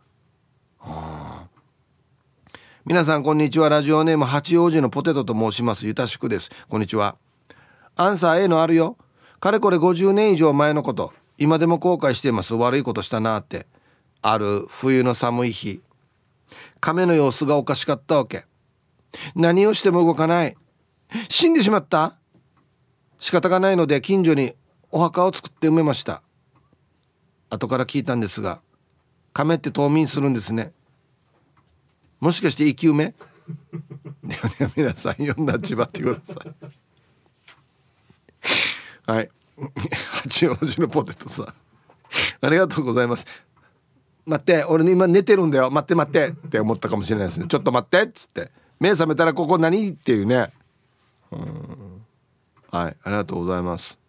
[2.85, 3.69] 皆さんこんにちは。
[3.69, 5.87] ラジオネーム八王子のポテトと申します。
[5.87, 6.51] ゆたしくです。
[6.69, 7.15] こんにちは。
[7.95, 8.97] アンサー A のあるよ。
[9.39, 11.11] かれこれ50年以上前のこと。
[11.37, 12.53] 今でも後悔しています。
[12.55, 13.67] 悪いことしたなって。
[14.21, 15.81] ある冬の寒い日。
[16.79, 18.45] 亀の様子がおかしかったわけ。
[19.35, 20.55] 何をしても動かない。
[21.29, 22.15] 死んでしまった。
[23.19, 24.55] 仕方がないので近所に
[24.91, 26.21] お墓を作って埋めました。
[27.49, 28.61] 後から聞いたんですが
[29.31, 30.73] 亀って冬眠するんですね。
[32.19, 33.13] もしかして生き埋め？
[34.23, 36.35] ではでは皆さん読んだ千葉ってくださ
[39.07, 39.11] い。
[39.11, 39.29] はい。
[39.57, 41.53] 八王子のポテトさん。
[42.41, 43.25] ありがとうございます。
[44.25, 45.69] 待って俺今寝てるんだよ。
[45.69, 46.27] 待って待って。
[46.29, 47.47] って思ったかもしれないですね。
[47.47, 48.51] ちょっと待ってっつって。
[48.79, 50.51] 目覚めたらここ何っていうね。
[51.31, 51.93] うん。
[52.71, 53.99] はいありがとうございます。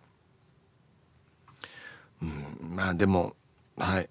[2.23, 3.35] うんまあでも
[3.77, 4.09] はい。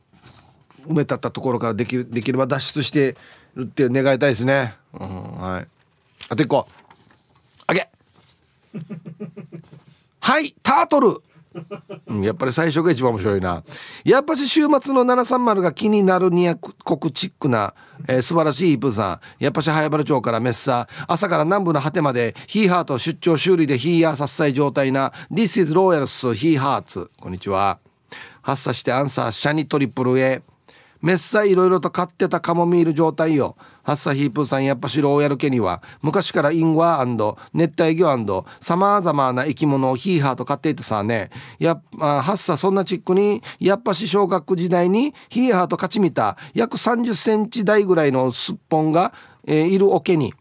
[0.87, 3.15] 埋め立ったところからできるできれば脱出して
[3.55, 4.75] るって願いたいですね。
[4.93, 5.67] うんはい。
[6.29, 6.67] あと一個。
[7.65, 7.89] あげ。
[10.23, 11.17] はいタートル。
[12.07, 13.61] うん、やっぱり最初が一番面白いな。
[14.05, 17.73] やっぱし週末の730が気になるニア国チックな、
[18.07, 19.43] えー、素晴らしいイープーさん。
[19.43, 21.05] やっぱし早原町からメッサー。
[21.09, 27.79] 朝から南部の果てまでヒーハート出張修理でヒーヤー殺災状態な This is Royals ヒーハーツこんにちは。
[28.41, 30.41] 発作してアンサーシャニトリプル A
[31.01, 33.57] メッサーいろいろと買ってたカモミール状態よ。
[33.83, 41.29] ハッサヒープーさんやっぱしローヤル家には昔からインワー熱帯魚さまざまな生き物をヒーハーと飼っていてさね。
[41.59, 49.13] やハッサそんなチックにやっぱし小学時代にヒーハーと勝ち見た約30センチ台ぐらいのすっぽんが、
[49.45, 50.33] えー、いる桶に。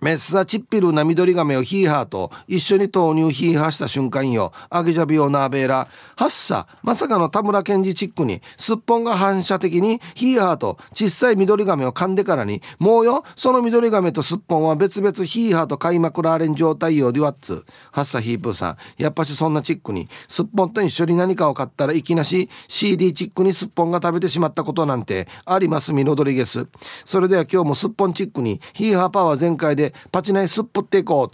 [0.00, 4.52] メッサチッピルな緑亀をヒーハーと一緒に投入ヒーハーした瞬間よ。
[4.70, 5.88] アゲジャビオナーベーラ。
[6.16, 17.64] ハッサ、まさかの田村健二チックに、すっぽんが反射的にヒーハーと小さい緑亀を噛んでからに、もうよ、その緑亀とすっぽんは別々ヒーハーと買いまくられん状態よ、デュワッツ。
[17.90, 26.66] ハッサヒープーさん、やっぱしそんなチックに、すっぽんと一緒に何かを買ったらいきなし CD チックにすっぽんが食べてしまったことなんてありますミロドリゲス。
[27.04, 31.30] それでは今日もすっぽんチックにヒーハーパワー全開でパチナイすっぽっていこ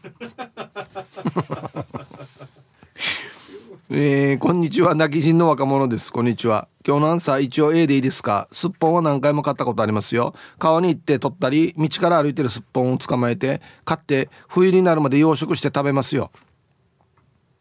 [3.90, 4.94] えー、こんにちは。
[4.94, 6.12] 今帰仁の若者です。
[6.12, 6.68] こんにちは。
[6.86, 8.48] 今日のアンサー一応 A でいいですか？
[8.52, 10.36] すっぽんは何回も飼ったことありますよ。
[10.60, 16.30] 川に行って取ったり道から歩いてるすっぽんを捕まえて飼って冬になるまで養殖して食べますよ。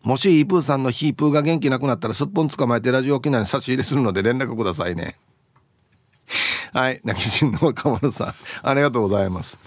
[0.03, 5.17] もしイープーさんのヒープーが元気なくなったらすっぽん捕まえてラジオ沖縄に差し入れするので連絡くださいね。
[6.75, 7.01] はい。
[7.05, 8.35] 泣き人の若者さん。
[8.63, 9.59] ありがとうございます。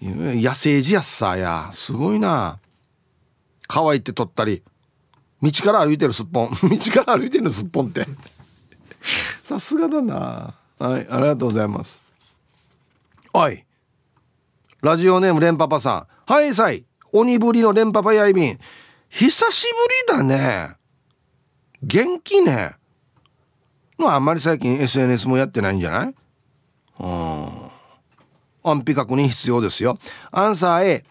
[0.00, 1.70] 野生児やっさや。
[1.72, 2.58] すごいな。
[3.66, 4.62] 川行って取ったり。
[5.42, 6.50] 道から歩いてるすっぽん。
[6.52, 6.58] 道
[7.04, 8.06] から歩いてるすっぽんって。
[9.42, 10.54] さすがだな。
[10.78, 12.00] はいありがとうございます。
[13.32, 13.64] おい。
[14.82, 16.32] ラジオネームレンパパさん。
[16.32, 16.84] はいさい。
[17.12, 18.58] 鬼ぶりのレンパパやいびん。
[19.08, 19.66] 久し
[20.08, 20.76] ぶりだね。
[21.82, 22.74] 元気ね。
[23.98, 26.14] まああんまり最近 SNS もやってないんじゃない？
[27.00, 27.65] うん。
[28.66, 29.98] 安否確認必要ですよ。
[30.32, 31.04] アンサー A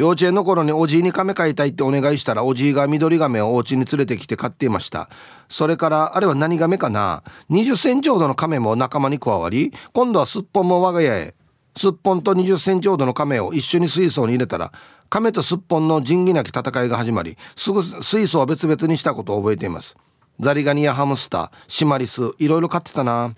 [0.00, 5.10] 幼稚園の頃におじいに亀飼いたいってお願いしたらおじいが緑亀をお家に連れてきて飼っていました。
[5.50, 7.22] それからあれは何亀かな。
[7.50, 11.34] 20センチほどの亀も仲間に加わり今度はすっぽんも我が家へ。
[11.76, 14.72] すっぽんと20センチほどの亀を一緒に水槽に入れたら
[15.10, 19.96] 亀とすっぽんの仁義なき戦いが始まりすぐ水槽を別々にしたことを覚えています。
[20.40, 23.34] ザリガニやハムスターシマリスいろいろ飼ってたな。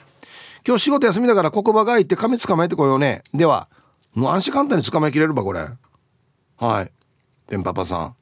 [0.66, 3.22] 今日仕事休みだから黒馬が行って亀捕まえてこようね。
[3.34, 3.68] では
[4.14, 5.68] もう安心簡単に捕まえきれるばこれ。
[6.56, 6.92] はい。
[7.48, 8.16] レンパパさん。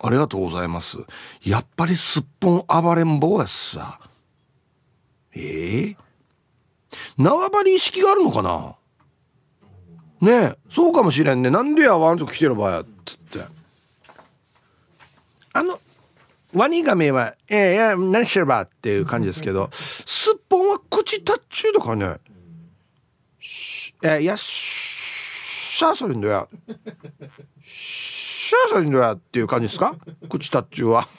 [0.00, 0.98] ありがとうございます。
[1.42, 4.00] やっぱりすっぽん暴れん坊やっさ。
[5.34, 5.96] ええー、
[7.16, 8.74] 縄張り意識があるのかな？
[10.20, 11.50] ねえそうかもしれんね。
[11.50, 13.44] なんでやワンと来てる場合やつって。
[15.52, 15.78] あの
[16.54, 22.16] ワニガメは「ええー、いや何してれば」っていう感じですけどすっぽんは口タッチュとかね
[23.38, 26.48] 「しえいやしゃあそれんだよ
[27.62, 29.94] しゃあそれんだよ」っていう感じですか？
[30.28, 31.06] 口タッチュは。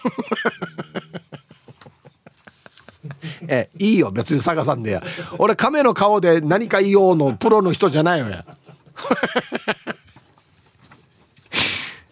[3.47, 5.01] えいいよ別に探さんでや。
[5.37, 8.45] 俺亀の顔で何か言おうのプロの人じゃないよや。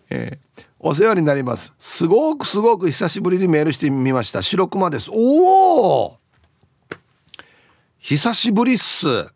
[0.09, 0.46] えー、
[0.89, 1.73] お世話になります。
[1.77, 4.41] すごくすごく久しぶりにメールしてみました。
[4.41, 5.11] 白熊です。
[5.11, 6.17] おお!
[7.99, 9.27] 久しぶりっす。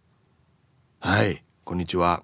[1.01, 1.43] はい。
[1.65, 2.23] こんにちは。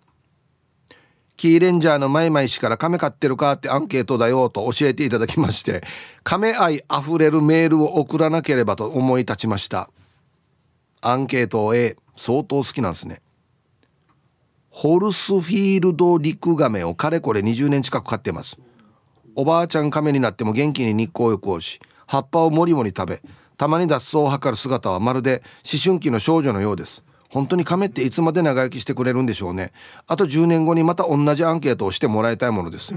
[1.35, 5.83] キーレンジャーのマイマイ氏から亀飼ってるかってアンケートだよと教えていただきまして
[6.23, 9.89] 亀愛あふれるメールを送らなければと思い立ちました。
[11.01, 13.21] アンケートを A 相当好きなんですね。
[14.69, 18.55] ホルスフィールドリクガメをかれこれ20年近く飼ってます。
[19.39, 23.21] おばあちゃん亀になっても元気に日光浴をし葉っぱをもりもり食べ
[23.55, 27.03] たまに脱走を図る姿はまるで思春期の少女のようです。
[27.29, 29.73] 本当に亀っていつまで長生きしてくれるんでしょうね。
[30.07, 32.95] あと10年後にまた同じアンケートをしてもらいたいものです。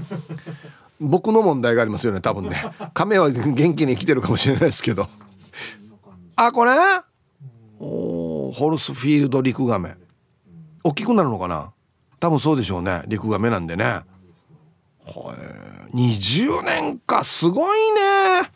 [0.99, 2.63] 僕の問題がありますよね多分ね。
[2.95, 5.09] 亀は元気に生きてるかもしれないですけど。
[6.35, 6.71] あこれ？
[7.79, 9.95] おホルスフィールドリクガメ
[10.83, 11.71] 大きくなるのかな？
[12.19, 13.83] 多分そうでしょうね陸亀なんでね。
[13.85, 14.03] は
[15.05, 15.70] い。
[15.93, 18.51] 20年かすごいね。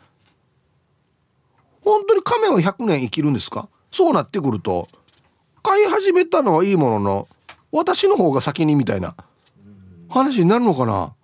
[1.82, 3.68] 本当に亀は100年生きるんですか？
[3.90, 4.88] そうなってくると
[5.62, 7.28] 飼い始めたのはいいものの
[7.70, 9.14] 私の方が先にみたいな
[10.08, 11.14] 話になるのかな？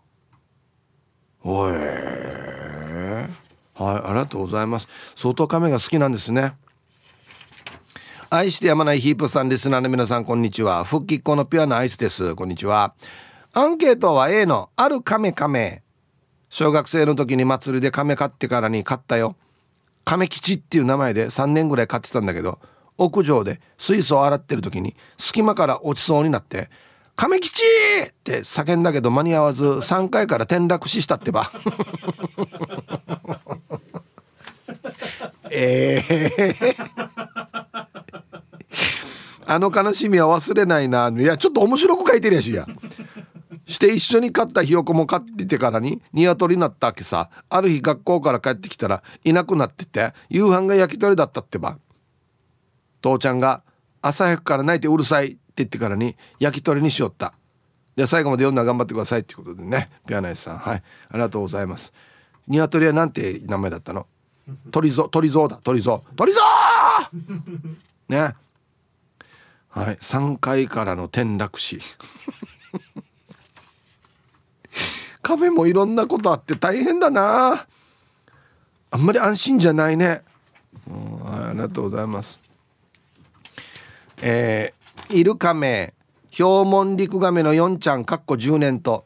[1.43, 1.73] おい。
[1.73, 1.81] はい
[3.75, 4.89] ありがとうございます。
[5.17, 6.55] 相当亀が好きなんですね。
[8.31, 10.85] 愛してやまないヒープさんリスナーの皆さんこんにちは。
[10.85, 12.35] 復帰っ子のピュアなアイスです。
[12.35, 12.95] こんにちは。
[13.55, 15.83] アンケートは A のある亀亀。
[16.53, 19.37] 小学生の時に祭りで亀買ってからに買ったよ。
[20.05, 22.59] 亀吉っていう名前で3年ぐらい飼ってたんだけど
[22.99, 26.69] 屋上で水素を洗ってる時に隙間から落ちそうになって
[27.17, 27.63] 「亀吉!」
[28.07, 31.51] って叫んだけど間に合わず3階から転落死したってば。
[35.51, 36.05] え
[36.39, 36.77] えー、
[39.47, 41.11] あの悲しみは忘れないな。
[41.17, 42.67] いやちょっと面白く書いてるやしや。
[43.73, 51.79] して一緒に飼ったひよこも飼っててからに鶏になったわけさある日学校から帰ってきたらいなくなってて夕飯が焼き鳥だったってば。
[53.01, 53.63] 父ちゃんが
[54.01, 57.35] 朝早くから泣いてうるさいって言ってからに焼き鳥にしよった。
[57.97, 60.59] じゃあ最後まで読んだら頑張ってくださいっていうことでねピアナイスさん。
[60.59, 60.83] はい。
[61.09, 61.93] ありがとうございます。
[62.49, 64.07] 鶏はなんて名前だったの？
[64.71, 65.61] 鳥ぞ鳥ぞだ。
[65.63, 66.41] 鳥ぞ鳥ぞ
[68.09, 68.35] ね。
[69.69, 69.97] はい。
[69.97, 71.81] 3階からの転落死。
[75.23, 77.67] 亀もいろんなことあって大変だな。
[78.91, 80.21] あんまり安心じゃないね、
[80.87, 82.39] うん、ありがとうございます。
[84.21, 85.95] えー、イルカメ
[86.37, 89.05] 氷門陸亀の4ちゃんかっこ10年と。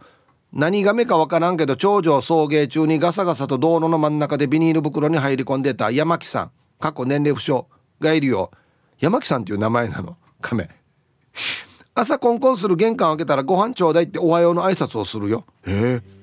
[0.53, 6.51] 何亀かわからんけど長女を送迎中にガサガサと道路の真ん中でビニール袋に入り込んでた山木さん。
[6.81, 7.67] 過去年齢不詳。
[8.01, 8.51] がいるよ。
[8.99, 10.17] 山木さんっていう名前なの。
[10.41, 10.69] 亀
[11.97, 15.47] 朝コンコンする玄関開けたらご飯ちょうだいっておはようの挨拶をするよ。
[15.67, 16.17] へえ。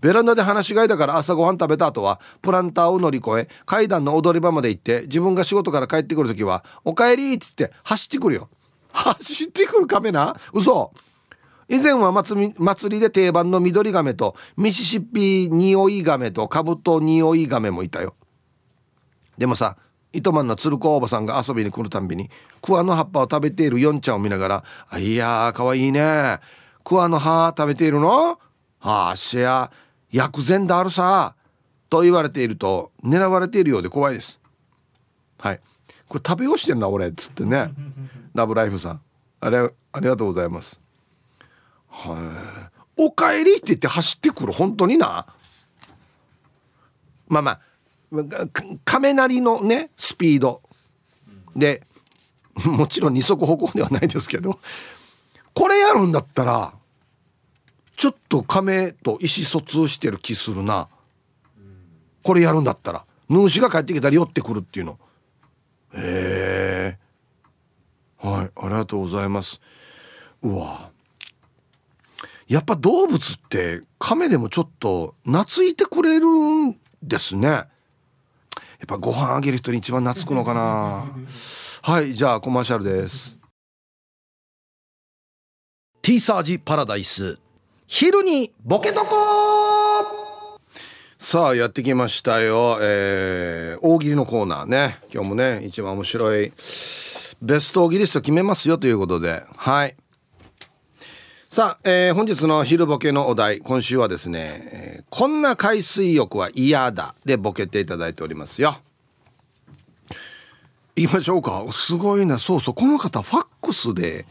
[0.00, 8.48] ベランダで話し飼いだから朝ご飯食べた後はプランターを乗り越え階段の踊り場まで行って自分が仕事から帰ってくる時は「おかえり」っつって走ってくるよ。
[8.90, 10.34] 走ってくるカメな？
[10.54, 10.92] 嘘。
[11.68, 12.54] 以前は祭
[12.96, 18.14] りで定番の緑亀とミシシッピニオイガメとカブトニオイガメもいたよ。
[19.38, 19.76] でもさ
[20.12, 24.64] 糸満の鶴子おばさんが遊びに来るたんびに桑の葉っぱを食べているヨンちゃんを見ながら
[24.98, 26.38] 「いやーかわいいね。
[26.84, 28.38] 桑の葉食べているの？
[28.80, 29.70] はあしや
[30.10, 31.34] 薬膳であるさ。
[31.88, 34.40] と言われていると狙われているようで怖いです。
[35.38, 35.60] はい。
[36.08, 37.08] これ食べようしてんな俺。
[37.08, 37.70] っつってね。
[38.34, 39.00] ラブライフさん。
[39.40, 39.58] あれ
[39.92, 40.80] ありがとうございます。
[41.88, 43.02] はい。
[43.04, 44.54] おかえりって言って走ってくる。
[44.54, 45.26] 本当にな。
[47.28, 47.60] まあまあ。
[48.84, 50.62] 亀なりのねスピード。
[51.56, 51.82] で
[52.64, 54.58] もちろん二足歩行ではないですけど
[55.54, 56.74] これやるんだったら
[57.96, 60.88] ちょっと亀と意思疎通してる気するな。
[62.22, 64.98] これやるんだったらヌーシが帰ってきたら寄ってくるっていうの。
[65.94, 66.98] へえ
[68.18, 69.60] はいありがとうございます。
[70.42, 70.90] うわ。
[72.48, 77.64] やっぱ動物って亀でもちょっと懐いてくれるんですね。
[78.84, 81.06] っぱご飯あげる人に一番懐くのかな。
[81.82, 83.38] はいじゃあコマーシャルです。
[86.02, 87.38] ティーサージパラダイス。
[87.86, 90.58] 昼にボケとこ
[91.18, 94.98] さあやってきましたよ、えー、大喜利のコーナーね。
[95.12, 96.52] 今日もね一番面白い。
[97.40, 99.44] ベスト大喜利スト決めますよということで。
[99.56, 99.96] はい
[101.52, 108.78] さあ、えー、本日の昼ボケのお題今週はですね、えー、こんな海水浴は嫌だでボケていただいておりますよ。
[110.96, 111.62] 言いましょうか。
[111.70, 112.38] すごいな。
[112.38, 112.74] そうそう。
[112.74, 114.24] この方ファックスで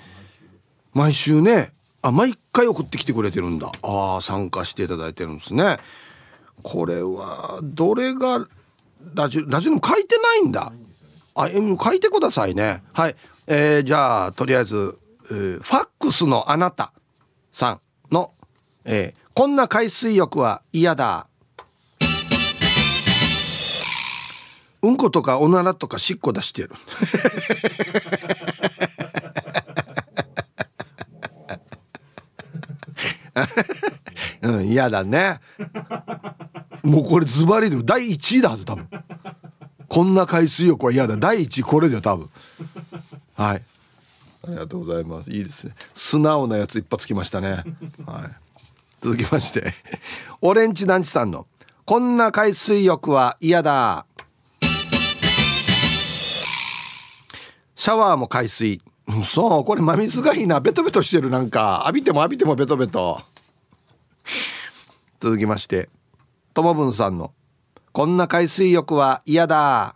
[0.95, 3.72] 毎週ねあ毎回送ってきてくれてるんだ。
[3.84, 5.78] ああ参加していただいてるんですね。
[6.63, 8.47] これはどれが
[9.13, 10.74] ラジオラジオ書いてないんだ。
[11.36, 12.82] あ書いてくださいね。
[12.93, 13.15] はい、
[13.45, 14.97] えー、じゃあとりあえず、
[15.30, 16.93] えー、ファックスのあなた。
[17.51, 17.81] さん
[18.11, 18.33] の、
[18.85, 21.27] えー、こんな海水浴は嫌だ。
[24.81, 26.71] うんことかおならとかしっこ出してる。
[34.41, 35.39] うん嫌だね。
[36.81, 38.89] もうこれズバリで第1位だはず多分。
[39.87, 41.15] こんな海水浴は嫌だ。
[41.17, 42.29] 第1位これだよ多分。
[43.35, 43.63] はい
[44.43, 45.29] ありがとうございます。
[45.29, 45.75] いいですね。
[45.93, 47.63] 素直なやつ一発きましたね。
[48.05, 48.35] はい。
[49.01, 49.73] 続きまして
[50.41, 51.47] オレンジ団地さんの
[51.85, 54.05] こんな海水浴は嫌だ。
[57.75, 58.81] シャワーも海水。
[59.25, 60.59] そうこれ真水がいいな。
[60.59, 61.81] ベトベトしてるなんか。
[61.85, 63.21] 浴びても浴びてもベトベト。
[65.19, 65.87] 続きまして
[66.55, 67.31] ともぶんさんの
[67.93, 69.95] 「こんな海水浴は嫌だ」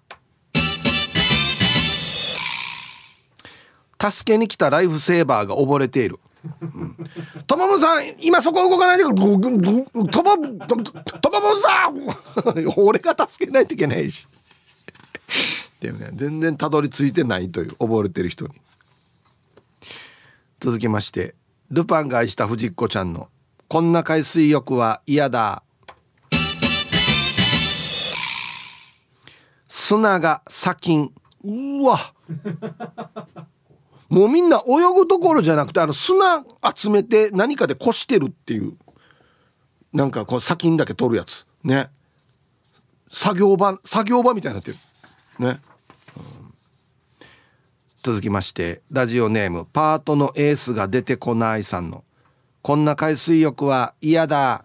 [4.01, 6.19] 助けに来たライフセーバーが溺れている。
[7.47, 9.15] ともぶさん今そこ動かないでくれ。
[9.15, 11.97] ともともぶさん！
[12.77, 14.27] 俺が助けないといけないし。
[15.79, 18.53] でもね全然たどり着いてないという溺れてる人に。
[20.59, 21.35] 続きまして
[21.71, 23.27] ルパンが愛した藤子ちゃんの
[23.67, 25.63] 「こんな海水浴は嫌だ」
[29.67, 31.11] 砂が砂金。
[31.43, 31.99] うわ！
[34.09, 36.43] もうみんな泳ぐところじゃなくてあの砂
[36.75, 38.73] 集めて何かでこしてるっていう
[39.93, 41.45] なんかこう砂金だけ取るやつ。
[41.63, 41.89] ね。
[43.11, 44.77] 作業場作業場みたいになってる。
[45.39, 45.59] ね、
[48.03, 52.05] 続きましてラジオネームパートのエースが出てこないさんの
[52.63, 54.63] 「こんな海水浴は嫌だ」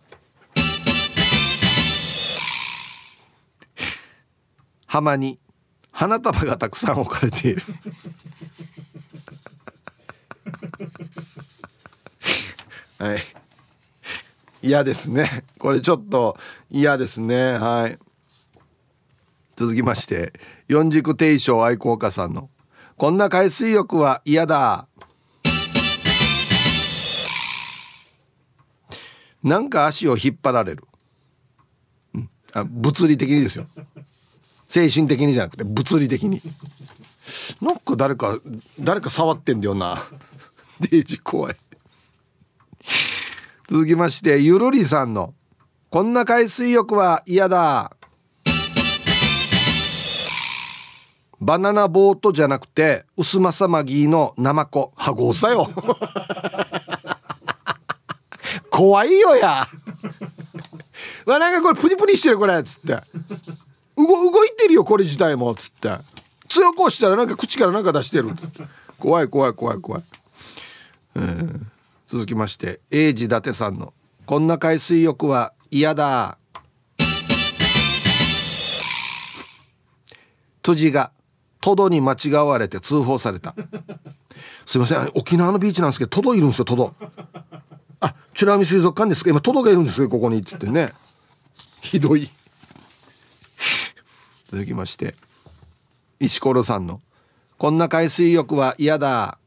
[4.87, 5.39] 浜に
[5.91, 7.63] 花束がたくさん置かれている。
[12.99, 13.23] はい。
[14.63, 15.45] 嫌ですね。
[15.59, 16.37] これちょっと
[16.71, 17.55] 嫌ですね。
[17.55, 17.99] はい。
[19.61, 20.33] 続きまして
[20.69, 22.49] 四軸定称愛好家さんの
[22.97, 24.87] 「こんな海水浴は嫌だ」
[29.45, 30.85] なんか足を引っ張られる、
[32.15, 33.67] うん、あ物理的にですよ。
[34.67, 36.41] 精神的にじゃなくて物理的に。
[37.61, 38.39] なんか誰か
[38.79, 39.99] 誰か触ってんだよな。
[40.81, 41.57] デイジ怖い。
[43.69, 45.35] 続きましてゆるりさんの
[45.91, 47.97] 「こんな海水浴は嫌だ」
[51.41, 54.93] バナナボートじゃなくて薄まさまぎのナマコ。
[54.95, 55.71] はごさよ。
[58.71, 59.67] 怖いよや。
[61.27, 63.01] わなんかこれプニプニしてるこれっつって。
[63.97, 65.97] 動動いてるよこれ自体もっつって。
[66.49, 68.31] 強く押したらなんか口からなんか出してる。
[68.99, 70.03] 怖い怖い怖い怖い、
[71.17, 71.61] えー
[72.11, 73.95] 続きまして英治伊達さんの
[74.27, 76.39] 「こんな海水浴は嫌だ」
[80.61, 81.13] 辻が
[81.61, 83.55] トドに間違われて通報された。
[84.67, 86.95] すいません沖縄のビーチなんですけどトドいるんですよトド。
[88.01, 89.23] あ美ら海水族館です。
[89.23, 90.93] か今トドがいるんですよここにっつってね。
[91.81, 92.29] ひどい。
[94.51, 95.15] 続きまして
[96.19, 97.01] 石ころさんの
[97.57, 99.39] 「こんな海水浴は嫌だ」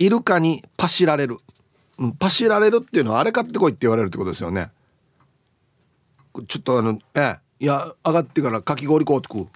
[0.00, 1.38] イルカにパシられる、
[1.98, 4.70] うん、パシられるっていうのはあれ買ってこいって言われるってことですよね。
[6.48, 9.46] ちょっとあのえいや上がってからかき氷買うてく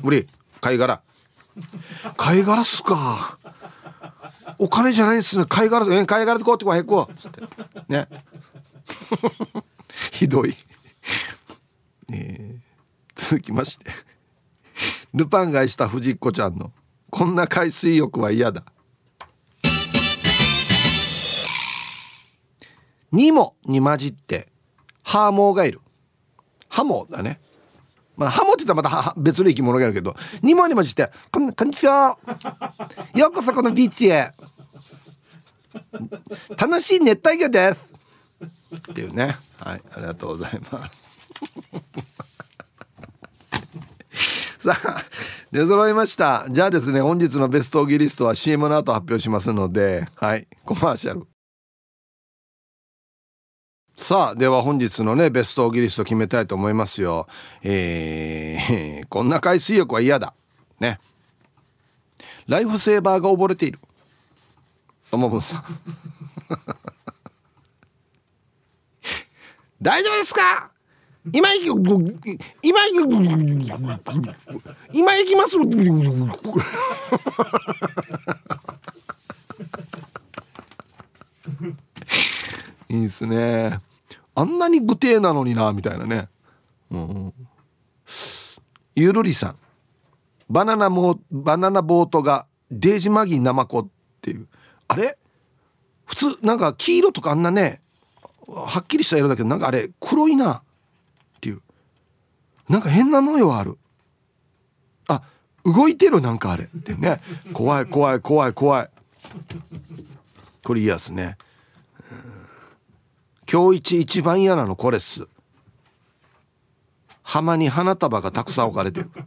[0.00, 0.28] 無理。
[0.60, 1.02] 貝殻。
[2.16, 3.36] 貝殻っすか。
[4.58, 5.44] お金じゃないっすね。
[5.48, 7.42] 貝殻え貝殻で買うってこへこつって。
[7.88, 8.08] ね。
[10.12, 10.54] ひどい、
[12.12, 12.60] えー、
[13.16, 13.86] 続きまして。
[15.14, 16.72] ルパンが愛した藤子ちゃんの
[17.10, 18.62] 「こんな海水浴は嫌だ」
[23.12, 24.48] ニモに混じって
[25.02, 25.80] ハーモーがいる。
[26.68, 27.40] ハモだね。
[28.16, 32.18] まあハモって言ったらまた別の生き物がいるけどニモに混じって「こんこんにちは。
[33.14, 34.32] ようこそこのビーチへ。
[36.58, 37.86] 楽しい熱帯魚です」
[38.76, 39.36] っていうね。
[39.58, 41.08] はいありがとうございます。
[44.68, 45.02] さあ
[45.52, 46.44] 出揃いました。
[46.50, 51.27] じゃあですね本日のベストオギリストは CM の後発表しますのではいコマーシャル。
[54.00, 57.26] さあでは本日のねベストオギリスト決めたいと思いますよ。
[57.64, 60.34] えー、 こんな海水浴は嫌だ。
[60.78, 61.00] ね。
[62.46, 63.80] ライフセーバーが溺れている。
[65.10, 65.64] ともぶんさん。
[69.82, 70.70] 大丈夫ですか？
[71.32, 72.38] 今行き今行き
[74.92, 75.56] 今行きます？
[82.88, 83.80] いいですね。
[84.38, 86.28] あんなに具体なのになみたいなね、
[86.92, 87.34] うん、
[88.94, 89.56] ゆるりさん。
[90.48, 93.88] バナナもバナナボートがデージマギーナマコっ
[94.22, 94.46] ていう。
[94.86, 95.18] あれ？
[96.06, 97.82] 普通なんか黄色とかあんなね
[98.46, 100.62] はっきりした色だけどなんかあれ黒いなっ
[101.40, 101.60] ていう。
[102.68, 103.76] なんか変な模様ある。
[105.08, 105.22] あ
[105.64, 106.64] 動いてるなんかあれ。
[106.64, 107.20] ってね。
[107.52, 108.90] 怖い怖い怖い怖い。
[110.62, 111.36] これ嫌ですね。
[113.50, 115.26] 今日一一番嫌なのこれっす。
[117.22, 119.10] 浜に花束がたくさん置かれてる。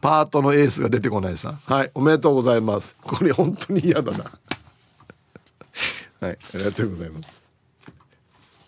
[0.00, 2.96] パートのエースが出てこないさはいおめでとうございます。
[3.00, 4.24] これ本当に嫌だな。
[6.20, 7.48] はいありがとうございます。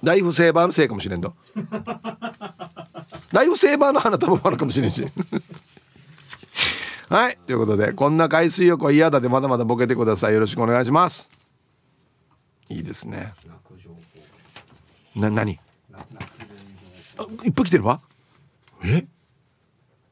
[0.03, 1.35] ライフセーバーのせいかもしれんと。
[3.33, 5.05] ライフセーバーの花束もあるかもしれんし。
[7.13, 10.33] はいということでこんな海水浴は嫌だでまだまだボケてください。
[10.33, 11.29] よろしくお願いします。
[12.71, 13.35] いいですね。
[15.15, 15.61] な何？
[15.93, 18.01] あいっぱい来てるわ。
[18.83, 19.05] え？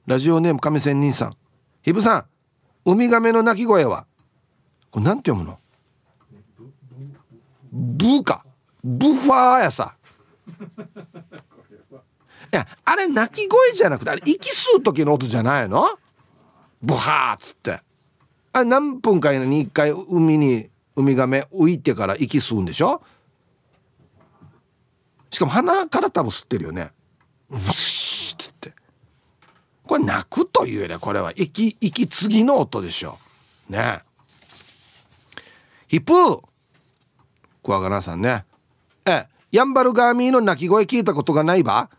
[0.05, 1.37] ラジオネーム亀仙人さん。
[1.81, 2.27] ひぶさん
[2.91, 4.05] ウミガメの鳴き声は？
[4.91, 5.59] これなんて読むの？
[7.73, 8.45] ブーか。
[8.85, 9.97] ブファーやさ。
[12.53, 15.87] いやあれ鳴き声じゃなくてあれ息吸う時の音じゃないの？
[16.83, 17.81] ブハーっつって。
[18.53, 23.03] あ何分かに1回海にウミガメ浮いてから息吸うんでしょ？
[25.31, 26.91] しかも鼻から多分吸ってるよね。
[27.49, 28.73] ブシーっつって。
[29.85, 33.19] これ泣くというよりこれは息息継ぎの音でしょ。
[33.69, 34.01] ね。
[35.87, 36.43] ヒプー。
[37.63, 38.45] クワガナさんね。
[39.05, 41.91] えヤンバルガーミーの鳴き声聞いたことがないば？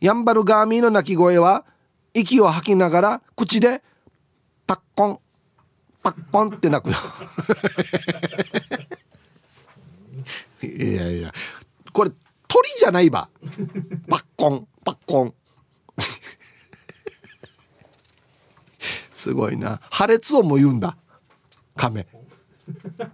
[0.00, 1.64] ヤンバルガーミーの鳴き声は
[2.14, 3.82] 息を吐きながら口で
[4.68, 5.18] パッコン。
[6.02, 6.96] パッコンって鳴くよ。
[10.62, 11.32] いやいや。
[11.92, 12.10] これ
[12.46, 13.30] 鳥じゃないば。
[14.08, 14.68] パッコン。
[14.84, 15.34] パッコン。
[19.14, 19.80] すごいな。
[19.90, 20.98] 破裂音も言うんだ。
[21.74, 22.06] 亀。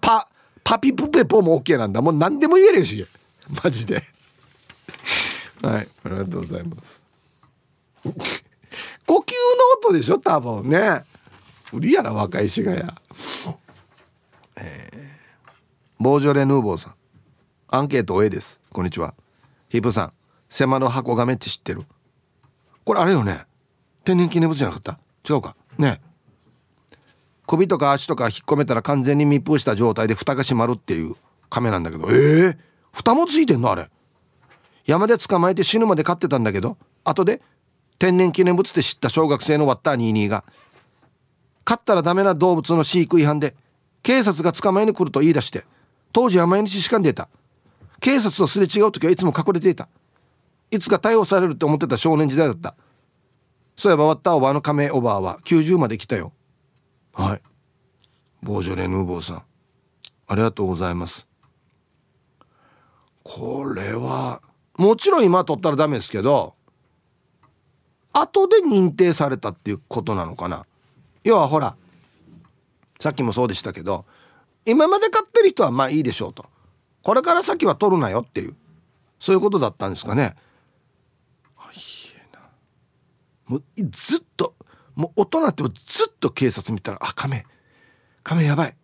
[0.01, 0.29] パ
[0.65, 2.03] パピプペポも OK なんだ。
[2.03, 3.07] もう何でも言えるし。
[3.63, 4.03] マジで。
[5.63, 5.89] はい。
[6.05, 7.01] ありがとうございます。
[8.03, 8.17] 呼吸
[9.07, 9.19] の
[9.89, 10.19] 音でしょ？
[10.19, 11.05] 多分ね。
[11.75, 12.95] 無理やな若いしがや。
[14.55, 15.53] えー、
[15.99, 16.95] ボージョレ・ヌーボーさん。
[17.67, 18.61] アンケート A です。
[18.73, 19.13] こんにちは。
[19.69, 20.13] ヒープさん。
[20.49, 21.83] セマの箱がめっち知ってる。
[22.85, 23.45] これあれよね。
[24.05, 25.01] 天然記念物じゃなかった？
[25.29, 25.57] 違うか。
[25.77, 26.01] ね。
[27.45, 31.17] 首とか足とか引っ込めたら完全に密封した状態で蓋が閉まるっていう。
[31.51, 32.09] 亀なんだけど。
[32.09, 32.57] ええー、
[32.93, 33.91] 蓋もついてんのあれ。
[34.87, 36.77] 山で捕まえて死ぬまで飼ってたんだけど。
[37.03, 37.43] 後で
[37.99, 40.45] 天然記念物って知った小学生のワッター22が
[41.65, 43.55] 飼ったらダメな動物の飼育違反で
[44.03, 45.65] 警察が捕まえに来ると言い出して
[46.13, 47.29] 当時は毎日仕官でいた。
[48.01, 49.89] 警察とすれ違う時はいつも隠れていた。
[50.71, 52.75] いつか逮捕されるって思ってた少年時代だった。
[53.77, 56.33] そういえばワッターおばあの亀おばあは90まで来たよ。
[57.13, 57.43] はい。
[58.43, 59.43] ボージョレ・ヌーボーさん。
[60.27, 61.27] ありがとうございます。
[63.25, 64.43] これは
[64.77, 66.55] もちろん今取ったらダメですけど
[68.13, 70.67] 後で認定されたっていうことなのかな。
[71.25, 71.77] 要はほら
[72.99, 74.05] さっきもそうでしたけど
[74.67, 76.47] 今まで買ってる人はまあいいでしょうと。
[77.03, 78.55] これから先は取るなよっていう
[79.21, 80.35] そういうことだったんですかね。
[83.47, 84.55] もうずっと
[84.95, 87.45] もう大人ってもずっと警察見たら「あ亀。
[88.23, 88.77] 亀やばい。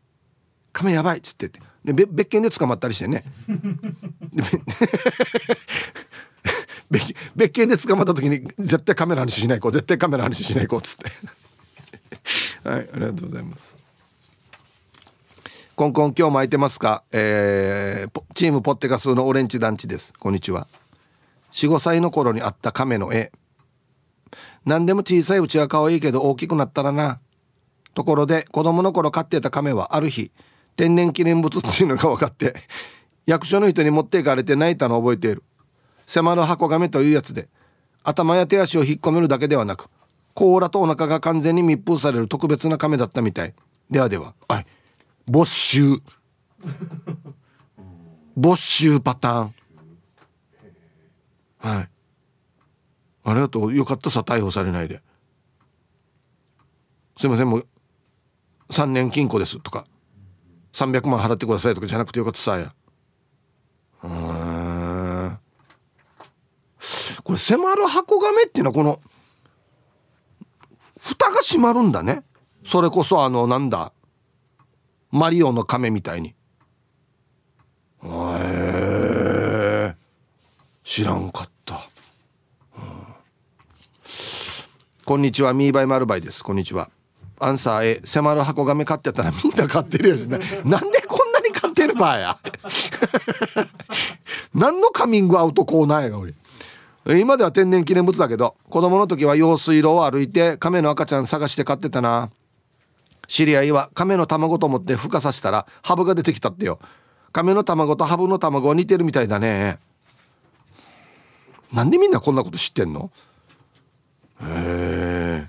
[0.73, 1.61] 亀やばい」っつってて。
[1.83, 3.25] で別件で捕まったりしてね。
[7.35, 11.11] 別件で捕まった時に絶対カメラ話しないこう絶対カメラ話しないこうっつって
[12.65, 13.77] はいありがとうございます。
[15.77, 20.13] コンコン今日も空いてますか、えー、チームポッテガスのオレンジ団地です。
[20.13, 20.67] こんにちは。
[21.53, 23.33] 45歳の頃にあった亀の絵。
[24.67, 27.19] 何でも小さいうちは可愛いけど大きくなったらな。
[27.95, 30.31] ところで子供の頃飼ってた亀はある日
[30.77, 32.55] 天然記念物っていうのが分かって
[33.27, 35.43] 役所の人に持っていかれて泣いたのを覚えている。
[36.07, 37.49] 迫る箱亀というやつで
[38.03, 39.89] 頭や手足を引っ込めるだけではなく
[40.35, 43.55] 甲羅とお腹が完全に密封される特別な亀だったみたい。
[43.91, 44.35] ではでは。
[44.49, 44.67] はい。
[45.27, 46.01] 没収。
[48.37, 49.55] 没収パターン。
[51.59, 51.91] はい。
[53.25, 53.75] ありがとう。
[53.75, 55.03] よかったさ逮捕されないで。
[57.19, 57.51] すいません。
[57.51, 57.67] もう
[58.71, 59.59] 3年金庫です。
[59.61, 59.87] とか。
[60.73, 62.73] 300万払ってくださいとかじゃなくてよかったさや。
[64.03, 65.39] うん
[67.23, 69.01] これ迫る箱亀っていうのはこの
[71.01, 72.23] 蓋が閉まるんだね。
[72.65, 73.93] それこそあのなんだ
[75.11, 76.35] マリオの亀みたいに。
[78.03, 79.95] へえ
[80.85, 81.89] 知らんかった、
[82.77, 82.83] うん、
[85.05, 86.43] こんにちはミーバイマルバイです。
[86.45, 86.91] こんにちは。
[87.39, 90.39] アンサー A 迫る箱亀買ってたらみんな買ってるやつね。
[90.65, 92.39] なんでこんなに買ってるばや。
[94.55, 96.35] 何のカミングアウトコーナーやが俺
[97.07, 102.31] 今では天然記念物だけど子供の時は用水路を歩いて亀の赤ちゃん探して買ってたな。
[103.27, 106.81] 知り合いは亀の卵と思って孵化させたらハブが出てきたってよ。
[107.33, 109.79] 亀の卵とハブの卵は似てるみたいだね。
[111.73, 113.11] なんでみんなこんなこと知ってんの？
[114.43, 115.49] へえ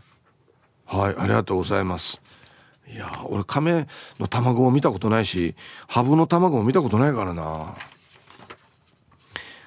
[0.85, 2.21] はいありがとうございます。
[2.87, 3.87] いや俺亀
[4.19, 5.55] の卵を見たことないし
[5.87, 7.75] ハブの卵も見たことないからな。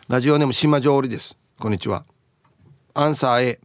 [0.09, 1.36] ラジオネーム島上りです。
[1.56, 2.05] こんにちは。
[2.94, 3.60] アンサー A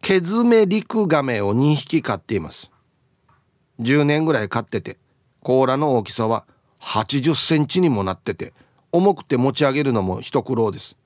[0.00, 2.70] ケズメリクガメを2匹飼っています。
[3.80, 4.98] 10年ぐらい飼ってて
[5.42, 6.46] 甲羅の大きさは
[6.80, 8.54] 80センチにもなってて
[8.92, 10.96] 重くて持ち上げるのも一苦労です。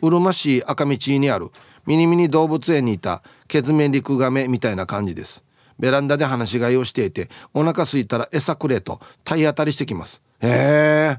[0.00, 1.50] うるま市赤道にある
[1.84, 5.42] ミニミニ動物園にいたケズメリクガメみたいな感じです。
[5.80, 10.22] ベランダで放し飼いをしていてお腹すいたら餌くれと体当たりしてきます。
[10.40, 11.18] へ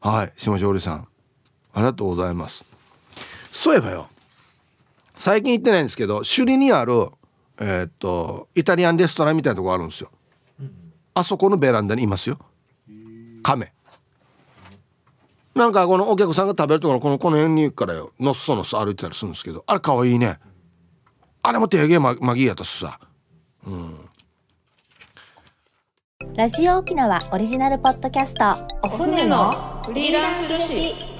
[0.00, 1.08] はい下地織さん。
[1.76, 2.64] ありがとうございます。
[3.50, 4.08] そういえばよ
[5.16, 7.08] 最近行ってないんですけど首里にある
[7.58, 10.10] えー、っとイタリアンレストランみたいなとこあるんですよ、
[11.14, 12.38] あそこのベランダにいますよ。
[13.42, 13.72] 亀。
[15.54, 20.38] なんかこのお客さんが食べるところこのこの辺に行くからよのっそのっそ歩いてたりするんですけどあれかわいいね。
[21.42, 22.98] あれも手芸まマギーやったしさ
[23.66, 23.94] うん。
[26.34, 28.66] ラジオ沖縄オリジナルポッドキャスト。
[28.82, 31.15] お船のフリーランス女子